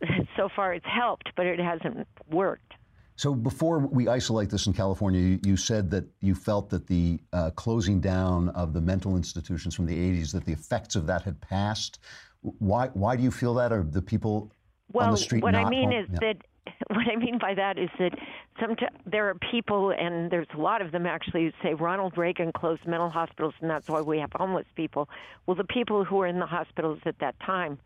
[0.38, 2.74] so far it's helped, but it hasn't worked.
[3.16, 7.20] So before we isolate this in California, you, you said that you felt that the
[7.34, 11.24] uh, closing down of the mental institutions from the 80s, that the effects of that
[11.24, 12.00] had passed.
[12.42, 13.74] Why, why do you feel that?
[13.74, 14.54] Are the people
[14.92, 16.20] well, on the street what I mean is yeah.
[16.22, 16.38] that
[16.88, 18.18] what I mean by that is that
[18.60, 22.52] sometimes there are people, and there's a lot of them actually, who say Ronald Reagan
[22.52, 25.10] closed mental hospitals, and that's why we have homeless people.
[25.46, 27.80] Well, the people who were in the hospitals at that time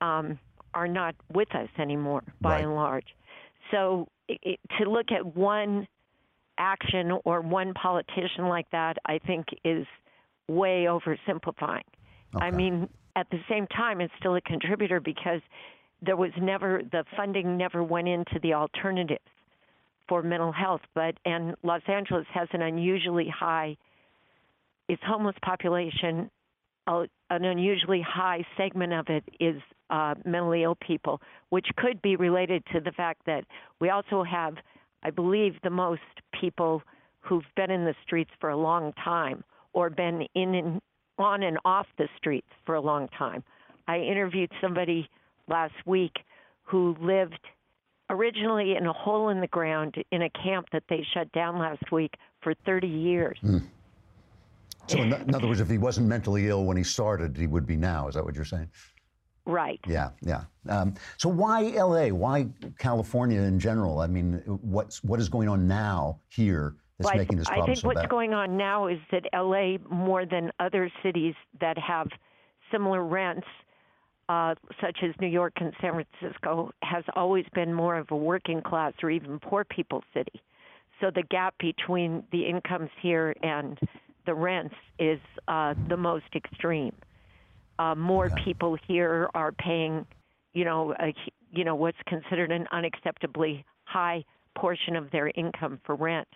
[0.00, 0.38] um,
[0.74, 2.64] are not with us anymore, by Right.
[2.64, 3.16] and large.
[3.70, 5.86] So it, to look at one
[6.58, 9.86] action or one politician like that, I think is
[10.48, 11.82] way oversimplifying.
[12.34, 15.42] I mean, at the same time, it's still a contributor because
[16.04, 19.20] there was never the funding never went into the alternatives
[20.08, 20.80] for mental health.
[20.94, 23.76] But and Los Angeles has an unusually high
[24.88, 26.30] its homeless population.
[26.88, 32.64] An unusually high segment of it is uh, mentally ill people, which could be related
[32.72, 33.44] to the fact that
[33.80, 34.54] we also have,
[35.04, 36.00] I believe, the most
[36.40, 36.82] people
[37.20, 40.80] who've been in the streets for a long time or been in and
[41.18, 43.44] on and off the streets for a long time.
[43.86, 45.08] I interviewed somebody
[45.48, 46.18] last week
[46.62, 47.38] who lived
[48.10, 51.90] originally in a hole in the ground in a camp that they shut down last
[51.90, 53.38] week for 30 years.
[53.42, 53.62] Mm.
[54.86, 57.66] So, in, in, other words, if he wasn't mentally ill when he started, he would
[57.66, 58.08] be now.
[58.08, 58.68] Is that what you're saying?
[59.44, 59.80] Right.
[59.88, 60.44] Yeah, yeah.
[60.68, 62.12] Um, so why L.A.?
[62.12, 63.98] Why California in general?
[63.98, 67.66] I mean, what's what is going on now here that's well, making this problem I
[67.66, 68.08] think so what's bad?
[68.08, 69.78] going on now is that L.A.
[69.90, 72.08] more than other cities that have
[72.70, 73.46] similar rents,
[74.32, 78.62] uh, such as New York and San Francisco, has always been more of a working
[78.62, 80.40] class or even poor people city.
[81.00, 83.78] So the gap between the incomes here and
[84.24, 86.94] the rents is uh, the most extreme.
[87.78, 88.42] Uh, more okay.
[88.44, 90.06] people here are paying,
[90.54, 91.12] you know, a,
[91.50, 94.24] you know what's considered an unacceptably high
[94.56, 96.28] portion of their income for rent.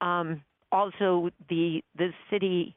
[0.00, 0.40] Um,
[0.72, 2.74] also, the the city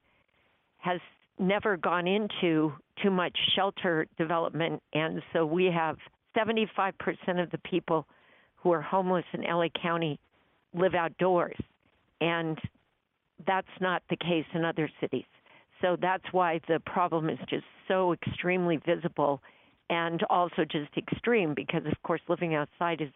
[0.80, 1.00] has
[1.40, 5.98] never gone into too much shelter development, and so we have
[6.36, 6.94] 75%
[7.42, 8.06] of the people
[8.56, 10.20] who are homeless in LA County
[10.74, 11.58] live outdoors,
[12.22, 12.58] and
[13.46, 15.26] that's not the case in other cities.
[15.82, 19.42] So that's why the problem is just so extremely visible
[19.90, 23.10] and also just extreme because of course living outside is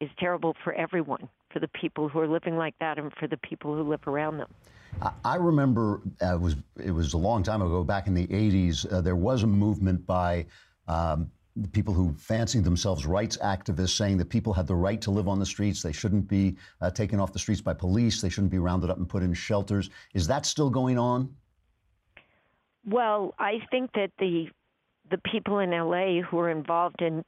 [0.00, 3.36] is terrible for everyone, for the people who are living like that and for the
[3.38, 4.48] people who live around them.
[5.24, 8.90] I remember uh, it was it was a long time ago, back in the '80s.
[8.90, 10.46] Uh, there was a movement by
[10.88, 11.30] um,
[11.72, 15.38] people who fancied themselves rights activists saying that people had the right to live on
[15.38, 15.82] the streets.
[15.82, 18.20] They shouldn't be uh, taken off the streets by police.
[18.20, 19.90] They shouldn't be rounded up and put in shelters.
[20.14, 21.34] Is that still going on?
[22.86, 24.48] Well, I think that the
[25.10, 27.24] the people in LA who are involved in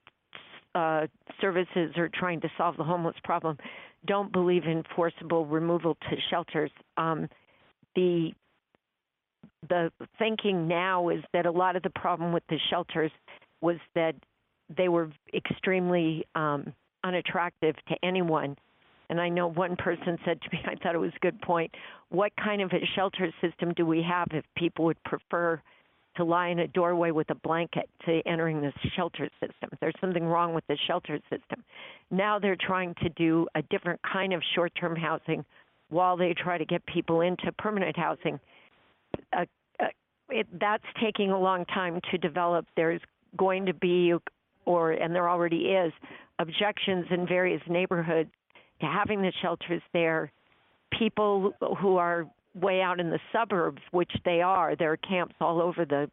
[0.75, 1.07] uh,
[1.41, 3.57] services are trying to solve the homeless problem
[4.07, 6.71] don't believe in forcible removal to shelters.
[6.97, 7.29] Um,
[7.95, 8.33] the
[9.69, 13.11] the thinking now is that a lot of the problem with the shelters
[13.61, 14.15] was that
[14.75, 16.73] they were extremely um,
[17.05, 18.57] unattractive to anyone.
[19.11, 21.75] And I know one person said to me, I thought it was a good point.
[22.09, 25.61] What kind of a shelter system do we have if people would prefer
[26.17, 29.71] to lie in a doorway with a blanket to entering this shelter system?
[29.81, 31.65] There's something wrong with the shelter system.
[32.11, 35.45] Now they're trying to do a different kind of short term housing
[35.89, 38.41] while they try to get people into permanent housing.
[39.33, 39.45] Uh,
[39.81, 39.87] uh,
[40.31, 42.67] it, that's taking a long time to develop.
[42.77, 43.01] There's
[43.37, 44.15] going to be,
[44.65, 45.93] or and there already is,
[46.39, 48.31] objections in various neighborhoods
[48.81, 50.33] to having the shelters there.
[50.99, 55.61] People who are way out in the suburbs, which they are, there are camps all
[55.61, 56.11] over the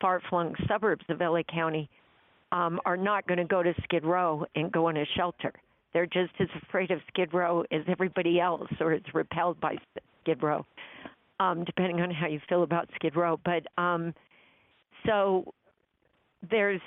[0.00, 1.88] far-flung suburbs of LA County,
[2.52, 5.52] um, are not going to go to Skid Row and go in a shelter.
[5.92, 9.76] They're just as afraid of Skid Row as everybody else, or is repelled by
[10.22, 10.64] Skid Row,
[11.40, 13.40] um, depending on how you feel about Skid Row.
[13.44, 14.14] But um,
[15.06, 15.52] so
[16.50, 16.80] there's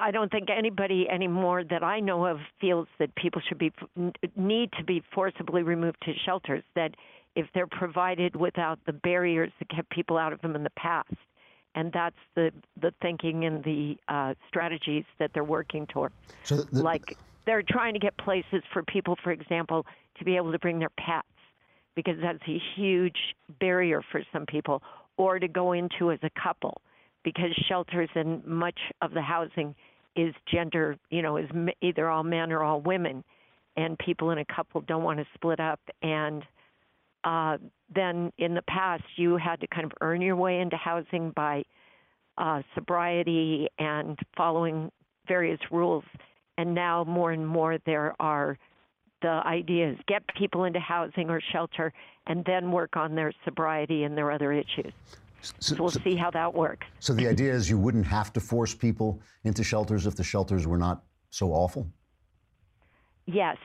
[0.00, 3.72] I don't think anybody anymore that I know of feels that people should be
[4.36, 6.62] need to be forcibly removed to shelters.
[6.74, 6.94] That
[7.34, 11.14] if they're provided without the barriers that kept people out of them in the past,
[11.74, 16.12] and that's the the thinking and the uh, strategies that they're working toward.
[16.44, 17.16] So the, like
[17.46, 19.86] they're trying to get places for people, for example,
[20.18, 21.26] to be able to bring their pets,
[21.94, 23.18] because that's a huge
[23.60, 24.82] barrier for some people,
[25.16, 26.80] or to go into as a couple
[27.24, 29.74] because shelters and much of the housing
[30.16, 31.48] is gender, you know, is
[31.80, 33.24] either all men or all women,
[33.76, 35.80] and people in a couple don't want to split up.
[36.02, 36.42] And
[37.24, 37.58] uh,
[37.94, 41.62] then in the past, you had to kind of earn your way into housing by
[42.38, 44.90] uh, sobriety and following
[45.28, 46.04] various rules.
[46.58, 48.58] And now more and more there are
[49.22, 51.92] the ideas get people into housing or shelter
[52.26, 54.92] and then work on their sobriety and their other issues.
[55.58, 56.86] So, we'll see how that works.
[57.00, 60.68] So the idea is you wouldn't have to force people into shelters if the shelters
[60.68, 61.88] were not so awful?
[63.26, 63.56] Yes.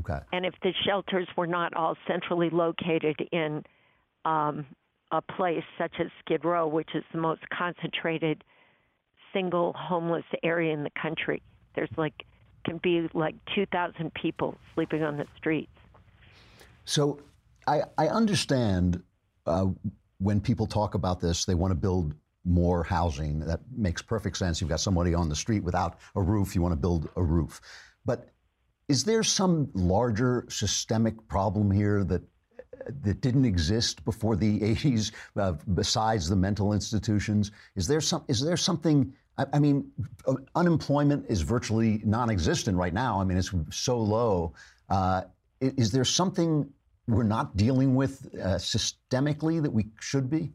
[0.00, 0.18] Okay.
[0.32, 3.64] And if the shelters were not all centrally located in
[4.24, 4.66] um,
[5.10, 8.44] a place such as Skid Row, which is the most concentrated
[9.32, 11.42] single homeless area in the country,
[11.74, 12.24] there's like
[12.64, 15.70] can be like 2,000 people sleeping on the streets.
[16.84, 17.20] So
[17.66, 19.02] I, I understand
[19.46, 19.66] uh,
[20.18, 23.40] when people talk about this, they want to build more housing.
[23.40, 24.60] That makes perfect sense.
[24.60, 27.60] You've got somebody on the street without a roof, you want to build a roof.
[28.04, 28.28] But
[28.88, 32.22] is there some larger systemic problem here that
[33.02, 37.52] that didn't exist before the 80s uh, besides the mental institutions?
[37.76, 39.12] Is there some is there something
[39.52, 39.92] I, mean,
[40.26, 43.20] uh, unemployment is virtually non-existent right now.
[43.20, 44.52] I mean, it's so low.
[44.90, 45.22] Uh,
[45.62, 46.68] i- is there something
[47.06, 50.50] we're not dealing with uh, systemically that we should be?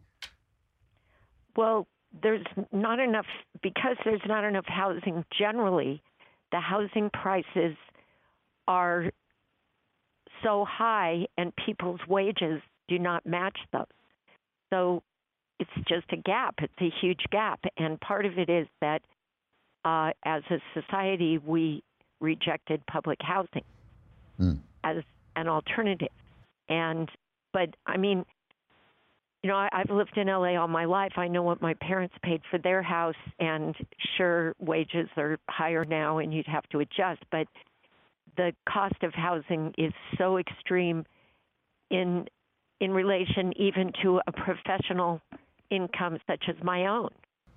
[1.56, 1.88] Well,
[2.22, 3.26] there's not enough
[3.62, 6.04] because there's not enough housing generally.
[6.52, 7.76] The housing prices
[8.68, 9.12] are
[10.44, 13.86] so high, and people's wages do not match those.
[14.72, 15.04] So
[15.60, 16.56] it's just a gap.
[16.60, 19.02] It's a huge gap, and part of it is that
[19.86, 21.84] uh, as a society we
[22.20, 23.64] rejected public housing
[24.84, 25.04] as
[25.36, 26.08] an alternative.
[26.70, 27.10] And
[27.52, 28.26] but I mean,
[29.44, 31.14] you know, I, I've lived in LA all my life.
[31.18, 33.76] I know what my parents paid for their house, and
[34.18, 37.22] sure, wages are higher now, and you'd have to adjust.
[37.30, 37.48] But
[38.38, 41.06] the cost of housing is so extreme
[41.90, 42.26] in
[42.80, 45.22] in relation even to a professional
[45.70, 47.10] income such as my own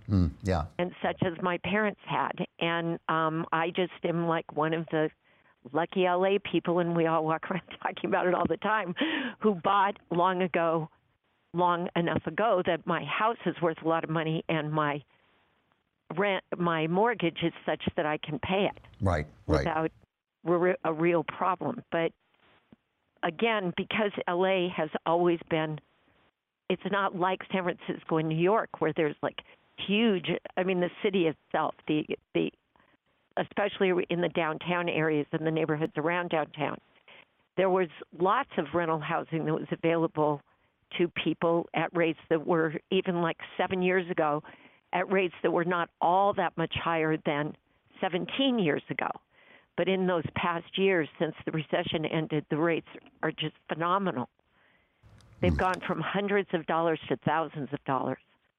[0.09, 0.67] Mm, yeah.
[0.79, 2.31] and such as my parents had.
[2.61, 5.11] And um, I just am like one of the
[5.73, 8.95] lucky LA people, and we all walk around talking about it all the time,
[9.41, 10.89] who bought long ago,
[11.55, 15.03] long enough ago that my house is worth a lot of money and my
[16.17, 19.27] rent, my mortgage is such that I can pay it Right.
[19.49, 19.59] Right.
[19.67, 19.91] without
[20.47, 21.83] re- a real problem.
[21.91, 22.13] But
[23.23, 25.79] again, because LA has always been,
[26.69, 29.39] it's not like San Francisco and New York where there's like
[29.87, 30.27] huge.
[30.57, 32.51] I mean, the city itself, the the,
[33.37, 36.79] especially in the downtown areas and the neighborhoods around downtown,
[37.57, 37.89] there was
[38.19, 40.41] lots of rental housing that was available
[40.99, 44.43] to people at rates that were even like seven years ago,
[44.93, 47.55] at rates that were not all that much higher than
[48.01, 49.09] 17 years ago.
[49.77, 52.89] But in those past years, since the recession ended, the rates
[53.23, 54.29] are just phenomenal.
[55.41, 58.19] They've gone from hundreds of dollars to thousands of dollars.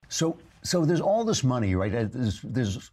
[0.10, 1.94] So, so there's all this money, right?
[1.94, 2.92] Uh, There's, there's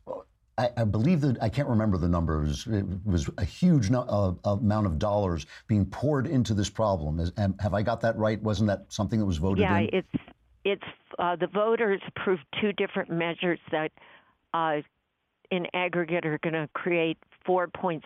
[0.57, 2.67] I, I believe that I can't remember the numbers.
[2.67, 7.21] It was, a huge no, uh, amount of dollars being poured into this problem.
[7.21, 8.41] Is, have I got that right?
[8.43, 9.91] Wasn't that something that was voted yeah, in?
[9.93, 10.25] it's
[10.65, 10.83] it's
[11.19, 13.93] uh, the voters approved two different measures that,
[14.55, 14.77] uh,
[15.51, 18.03] in aggregate, are going to create 4.6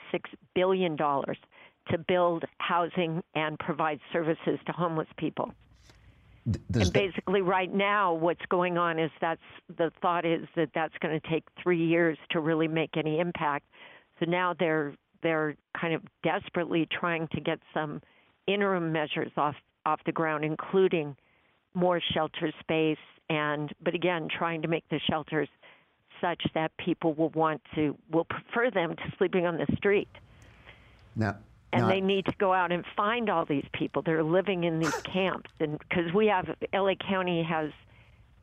[0.54, 1.38] billion dollars
[1.90, 5.52] to build housing and provide services to homeless people.
[6.50, 9.40] Does and that- basically, right now, what's going on is that's
[9.76, 13.66] the thought is that that's going to take three years to really make any impact.
[14.18, 18.00] So now they're they're kind of desperately trying to get some
[18.46, 21.16] interim measures off off the ground, including
[21.74, 25.48] more shelter space, and but again, trying to make the shelters
[26.20, 30.08] such that people will want to will prefer them to sleeping on the street
[31.16, 31.36] now,
[31.72, 34.64] and now, they need to go out and find all these people that are living
[34.64, 37.70] in these camps and because we have la county has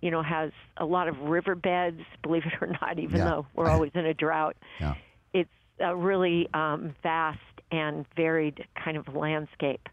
[0.01, 3.25] you know has a lot of riverbeds believe it or not even Yeah.
[3.25, 4.95] though we're always in a drought Yeah.
[5.33, 5.49] it's
[5.79, 7.39] a really um, vast
[7.71, 9.87] and varied kind of landscape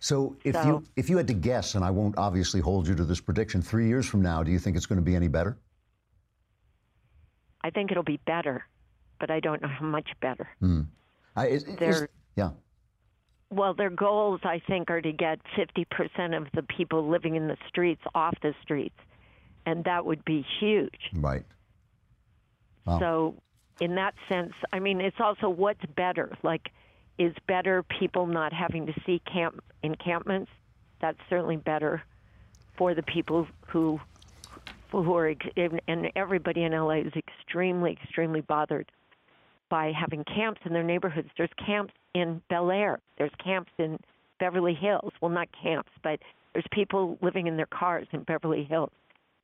[0.00, 2.94] so if so- you if you had to guess, and I won't obviously hold you
[2.94, 5.28] to this prediction, three years from now, do you think it's going to be any
[5.28, 5.56] better?
[7.64, 8.64] I think it'll be better
[9.18, 10.82] but i don't know how much better Hmm.
[11.36, 12.06] I, is, is-
[12.36, 12.50] yeah.
[13.50, 17.56] Well, their goals, I think, are to get 50% of the people living in the
[17.68, 18.96] streets off the streets,
[19.66, 20.98] and that would be huge.
[21.12, 21.44] Right.
[22.84, 22.98] Wow.
[22.98, 23.34] So,
[23.80, 26.36] in that sense, I mean, it's also what's better.
[26.42, 26.70] Like,
[27.18, 30.50] is better people not having to see camp encampments?
[31.00, 32.02] That's certainly better
[32.76, 34.00] for the people who
[35.02, 35.34] who are
[35.88, 38.90] and everybody in LA is extremely, extremely bothered
[39.68, 41.28] by having camps in their neighborhoods.
[41.36, 43.00] There's camps in Bel Air.
[43.18, 43.98] There's camps in
[44.38, 45.12] Beverly Hills.
[45.20, 46.20] Well, not camps, but
[46.52, 48.90] there's people living in their cars in Beverly Hills.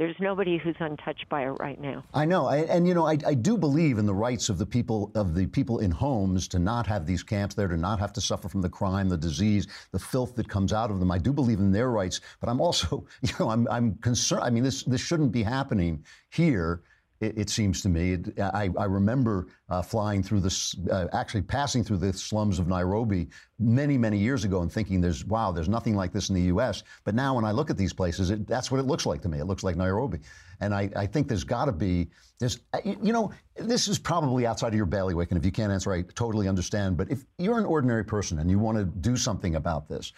[0.00, 2.02] There's nobody who's untouched by it right now.
[2.14, 4.64] I know, I, and you know, I, I do believe in the rights of the
[4.64, 8.10] people of the people in homes to not have these camps there, to not have
[8.14, 11.10] to suffer from the crime, the disease, the filth that comes out of them.
[11.10, 14.42] I do believe in their rights, but I'm also, you know, I'm, I'm concerned.
[14.42, 16.80] I mean, this this shouldn't be happening here.
[17.20, 18.18] It, it seems to me.
[18.40, 23.28] I, I remember uh, flying through this, uh, actually passing through the slums of Nairobi
[23.58, 26.82] many, many years ago, and thinking, "There's wow, there's nothing like this in the U.S."
[27.04, 29.28] But now, when I look at these places, it, that's what it looks like to
[29.28, 29.38] me.
[29.38, 30.20] It looks like Nairobi,
[30.60, 32.08] and I, I think there's got to be
[32.38, 35.70] there's, uh, you know, this is probably outside of your bailiwick, and if you can't
[35.70, 36.96] answer, I totally understand.
[36.96, 40.14] But if you're an ordinary person and you want to do something about this,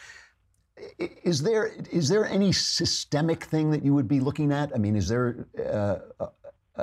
[0.98, 4.72] is there is there any systemic thing that you would be looking at?
[4.72, 6.28] I mean, is there uh, a-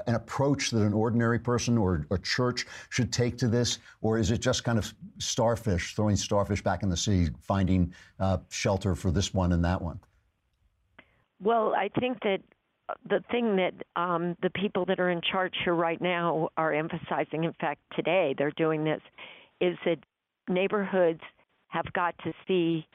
[0.06, 4.32] an approach that an ordinary person or a church should take to this, or is
[4.32, 9.12] it just kind of starfish, throwing starfish back in the sea, finding uh, shelter for
[9.12, 10.00] this one and that one?
[11.42, 12.40] Well, I think that
[13.08, 17.44] the thing that um, the people that are in charge here right now are emphasizing,
[17.44, 19.02] in fact, today they're doing this,
[19.62, 19.98] is that
[20.48, 21.22] neighborhoods
[21.68, 22.86] have got to see,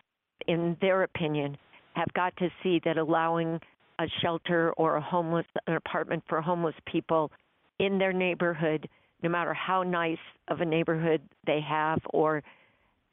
[0.47, 1.57] in their opinion,
[1.95, 3.61] have got to see that allowing
[3.99, 7.31] a shelter or a homeless, an apartment for homeless people
[7.79, 8.89] in their neighborhood,
[9.23, 10.19] no matter how nice
[10.49, 12.43] of a neighborhood they have or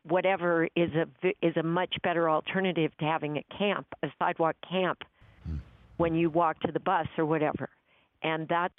[0.04, 4.56] whatever, is a v- is a much better alternative to having a camp, a sidewalk
[4.68, 5.00] camp
[5.98, 7.70] when you walk to the bus or whatever.
[8.24, 8.74] And that's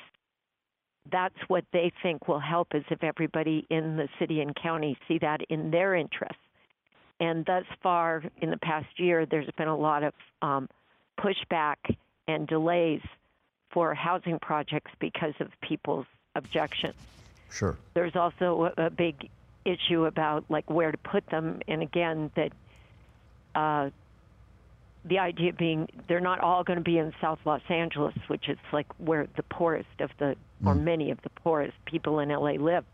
[1.11, 5.19] that's what they think will help is if everybody in the city and county see
[5.19, 6.37] that in their interests.
[7.19, 10.69] And thus far, in the past year, there's been a lot of um,
[11.19, 11.77] pushback
[12.29, 13.01] and delays
[13.71, 16.95] for housing projects because of people's objections.
[17.51, 17.77] Sure.
[17.95, 19.29] There's also a, a big
[19.65, 22.53] issue about like where to put them, and again that
[23.55, 23.91] uh,
[25.05, 28.59] the idea being they're not all going to be in South Los Angeles, which is
[28.73, 32.85] like where the poorest of the or many of the poorest people in LA live.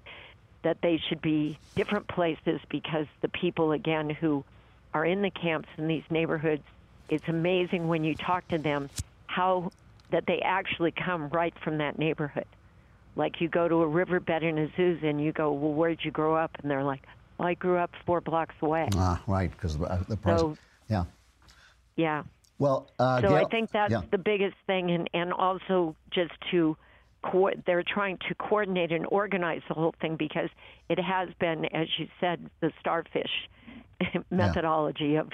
[0.62, 4.45] That they should be different places because the people again who
[4.93, 6.64] are in the camps in these neighborhoods,
[7.09, 8.91] it's amazing when you talk to them
[9.27, 9.71] how
[10.11, 12.47] that they actually come right from that neighborhood.
[13.17, 16.37] Like you go to a riverbed in Azusa and you go, well, where'd you grow
[16.37, 16.57] up?
[16.63, 17.03] And they're like,
[17.37, 18.89] well, I grew up four blocks away.
[18.95, 20.39] Ah, right, because the, the price.
[20.41, 20.57] So-
[20.89, 21.05] yeah.
[21.97, 22.23] Yeah.
[22.59, 24.03] Well, uh, so I think that's yeah.
[24.11, 26.77] the biggest thing, and and also just to,
[27.23, 30.49] co- they're trying to coordinate and organize the whole thing because
[30.89, 33.31] it has been, as you said, the starfish
[34.31, 35.29] methodology of,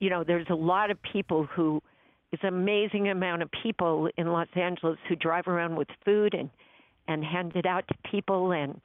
[0.00, 1.82] you know, there's a lot of people who,
[2.32, 6.50] it's an amazing amount of people in Los Angeles who drive around with food and
[7.06, 8.80] and hand it out to people and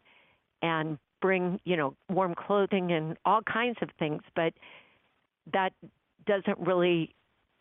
[0.61, 4.53] and bring you know warm clothing and all kinds of things, but
[5.51, 5.73] that
[6.25, 7.13] doesn't really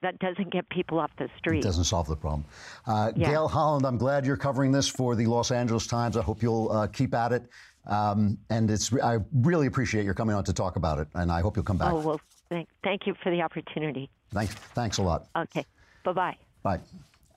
[0.02, 1.58] that doesn't get people off the street.
[1.58, 2.44] It doesn't solve the problem.
[2.86, 3.30] Uh, Yeah.
[3.30, 6.16] Gale Holland, I'm glad you're covering this for the Los Angeles Times.
[6.16, 7.48] I hope you'll uh, keep at it.
[7.86, 11.40] Um, and it's I really appreciate your coming on to talk about it, and I
[11.40, 11.92] hope you'll come back.
[11.92, 12.20] Oh well,
[12.52, 14.10] thank thank you for the opportunity.
[14.32, 15.26] Thanks, thanks a lot.
[15.36, 15.64] Okay,
[16.04, 16.36] bye bye.
[16.62, 16.80] Bye.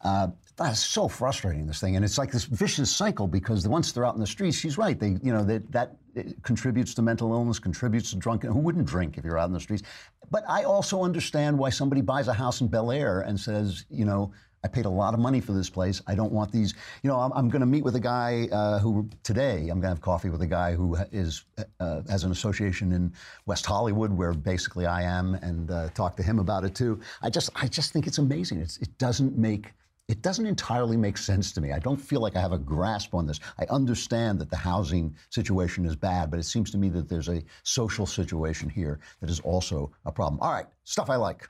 [0.04, 4.06] Uh, that's so frustrating, this thing, and it's like this vicious cycle because once they're
[4.06, 4.98] out in the streets, she's right.
[4.98, 5.96] They, you know, that that
[6.44, 8.52] contributes to mental illness, contributes to drunken.
[8.52, 9.84] Who wouldn't drink if you're out in the streets?
[10.32, 14.06] But I also understand why somebody buys a house in Bel Air and says, you
[14.06, 14.32] know,
[14.66, 16.02] I paid a lot of money for this place.
[16.08, 16.74] I don't want these.
[17.04, 19.84] You know, I'm, I'm going to meet with a guy uh, who today I'm going
[19.84, 21.46] to have coffee with a guy who is
[21.80, 23.14] uh, has an association in
[23.46, 27.00] West Hollywood where basically I am, and uh, talk to him about it too.
[27.22, 28.60] I just I just think it's amazing.
[28.60, 29.72] It's, it doesn't make
[30.08, 31.72] it doesn't entirely make sense to me.
[31.72, 33.40] I don't feel like I have a grasp on this.
[33.60, 37.30] I understand that the housing situation is bad, but it seems to me that there's
[37.30, 40.40] a social situation here that is also a problem.
[40.42, 41.48] All right, stuff I like.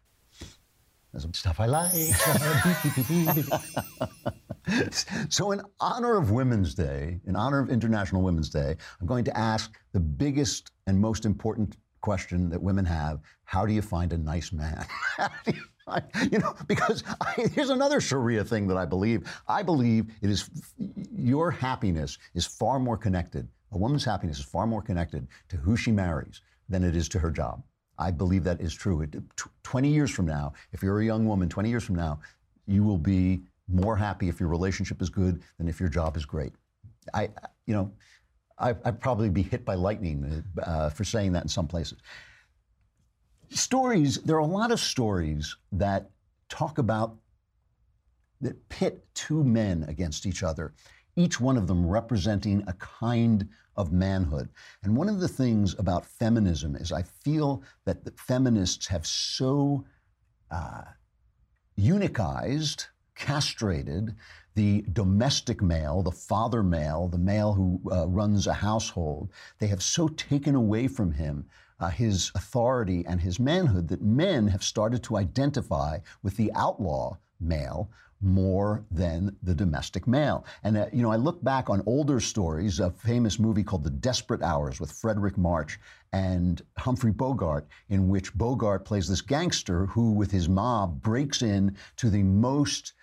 [1.18, 1.94] Some stuff I like.
[5.30, 9.38] so, in honor of Women's Day, in honor of International Women's Day, I'm going to
[9.38, 14.18] ask the biggest and most important question that women have How do you find a
[14.18, 14.86] nice man?
[15.48, 15.54] You
[15.88, 16.02] I,
[16.32, 19.32] you know, because I, here's another Sharia thing that I believe.
[19.48, 20.50] I believe it is
[21.16, 23.48] your happiness is far more connected.
[23.72, 27.20] A woman's happiness is far more connected to who she marries than it is to
[27.20, 27.62] her job.
[27.98, 29.02] I believe that is true.
[29.02, 32.20] It, tw- 20 years from now, if you're a young woman, 20 years from now,
[32.68, 36.26] you will be more happy if your relationship is good than if your job is
[36.26, 36.54] great.
[37.14, 37.30] I,
[37.66, 37.92] you know,
[38.58, 42.00] I, I'd probably be hit by lightning uh, for saying that in some places
[43.50, 46.10] stories, there are a lot of stories that
[46.50, 47.16] talk about,
[48.42, 50.74] that pit two men against each other,
[51.16, 54.50] each one of them representing a kind of manhood.
[54.84, 59.86] And one of the things about feminism is I feel that feminists have so
[60.52, 60.84] uh,
[61.78, 64.16] unicized, castrated
[64.56, 69.30] the domestic male, the father male, the male who uh, runs a household.
[69.60, 71.46] They have so taken away from him
[71.80, 77.18] uh, his authority and his manhood that men have started to identify with the outlaw
[77.40, 77.90] male
[78.22, 80.46] more than the domestic male.
[80.64, 83.90] And, uh, you know, I look back on older stories, a famous movie called The
[83.90, 85.80] Desperate Hours with Fredric March
[86.14, 91.76] and Humphrey Bogart, in which Bogart plays this gangster who, with his mob, breaks in
[91.98, 92.94] to the most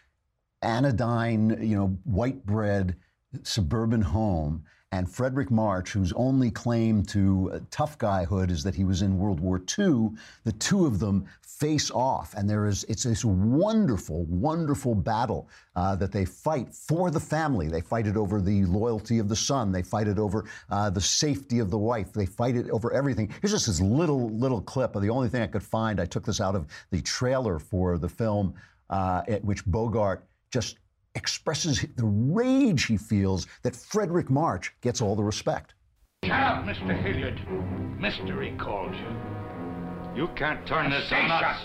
[0.63, 2.97] anodyne, you know, white bread
[3.43, 4.65] suburban home.
[4.93, 9.17] And Fredric March, whose only claim to uh, tough guyhood is that he was in
[9.17, 10.11] World War II,
[10.45, 12.35] the two of them face off.
[12.35, 17.69] And there is, it's this wonderful, wonderful battle uh, that they fight for the family.
[17.69, 19.73] They fight it over the loyalty of the son.
[19.73, 22.13] They fight it over uh, the safety of the wife.
[22.13, 23.33] They fight it over everything.
[23.41, 24.93] Here's just this little, little clip.
[24.93, 28.11] The only thing I could find, I took this out of the trailer for the
[28.11, 28.53] film,
[28.91, 30.77] uh, at which Bogart just
[31.15, 35.75] expresses the rage he feels that Fredric March gets all the respect.
[36.25, 37.01] Shut Mr.
[37.03, 37.41] Hilliard.
[38.01, 40.21] Mystery called you.
[40.23, 41.65] You can't turn this on us.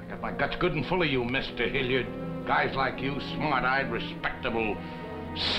[0.00, 1.70] I got my guts good and full of you, Mr.
[1.70, 2.06] Hilliard.
[2.46, 4.76] Guys like you, smart-eyed, respectable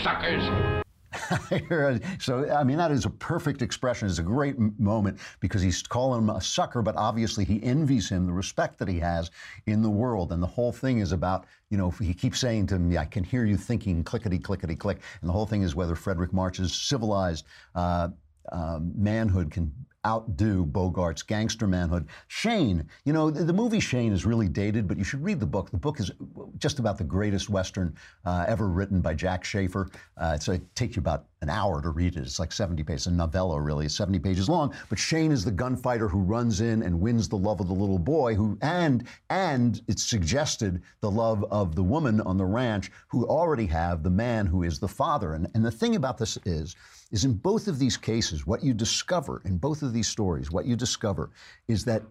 [0.04, 0.84] suckers.
[2.20, 4.07] so, I mean, that is a perfect expression.
[4.07, 8.26] It's a great moment because he's calling him a sucker, but obviously he envies him
[8.26, 9.32] the respect that he has
[9.66, 10.32] in the world.
[10.32, 13.24] And the whole thing is about, you know, he keeps saying to me, I can
[13.24, 15.01] hear you thinking clickety, clickety, click.
[15.22, 18.09] And the whole thing is whether Fredric March's civilized uh,
[18.51, 19.72] uh, manhood can
[20.06, 22.08] outdo Bogart's gangster manhood.
[22.28, 25.45] Shane, you know, the, the, movie Shane is really dated, but you should read the
[25.45, 25.72] book.
[25.72, 26.12] The book is
[26.58, 27.95] just about the greatest Western
[28.26, 29.89] uh, ever written by Jack Schaefer.
[30.18, 32.22] Uh, so it takes you about an hour to read it.
[32.22, 34.74] It's like 70 pages, a novella really, it's 70 pages long.
[34.89, 37.99] But Shane is the gunfighter who runs in and wins the love of the little
[37.99, 43.26] boy who, and, and it's suggested the love of the woman on the ranch who
[43.26, 45.34] already have the man who is the father.
[45.34, 46.76] And, and the thing about this is,
[47.16, 50.66] is in both of these cases, what you discover in both of these stories, what
[50.66, 51.32] you discover
[51.70, 52.03] is that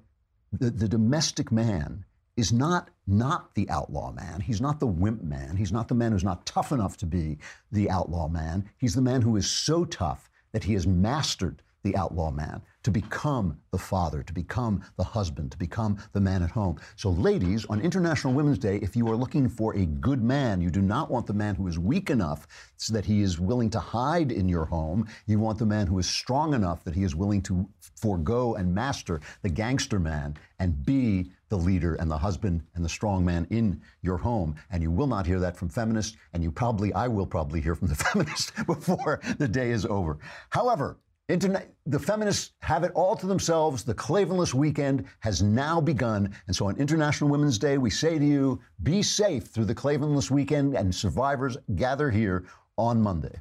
[0.51, 2.07] the, the domestic man
[2.39, 4.41] is not not the outlaw man.
[4.41, 5.57] He's not the wimp man.
[5.57, 7.37] He's not the man who's not tough enough to be
[7.71, 8.71] the outlaw man.
[8.79, 12.91] He's the man who is so tough that he has mastered the outlaw man, to
[12.91, 16.77] become the father, to become the husband, to become the man at home.
[16.97, 20.71] So, ladies, on International Women's Day, if you are looking for a good man, you
[20.71, 23.79] do not want the man who is weak enough so that he is willing to
[23.79, 25.07] hide in your home.
[25.27, 28.75] You want the man who is strong enough that he is willing to forego and
[28.75, 33.47] master the gangster man and be the leader and the husband and the strong man
[33.51, 34.57] in your home.
[34.71, 37.75] And you will not hear that from feminists, and you probably, I will probably hear
[37.75, 40.19] from the feminists before the day is over.
[40.51, 40.99] However,
[41.29, 43.83] Internet, the feminists have it all to themselves.
[43.83, 46.35] The Klavanless weekend has now begun.
[46.49, 50.31] And so on International Women's Day, we say to you, be safe through the Klavanless
[50.31, 52.45] weekend, and survivors gather here
[52.77, 53.41] on Monday.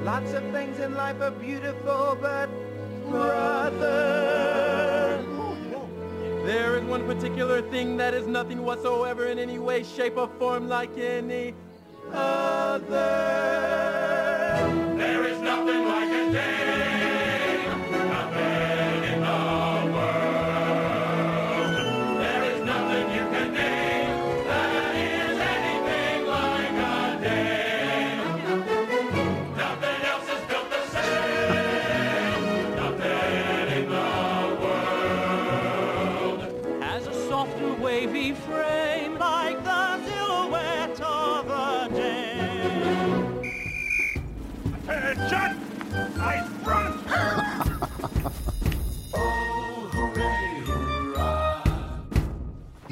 [0.00, 2.50] Lots of things in life are beautiful, but
[3.08, 5.24] brother,
[6.44, 10.68] there is one particular thing that is nothing whatsoever in any way, shape, or form
[10.68, 11.54] like any
[12.12, 14.33] other.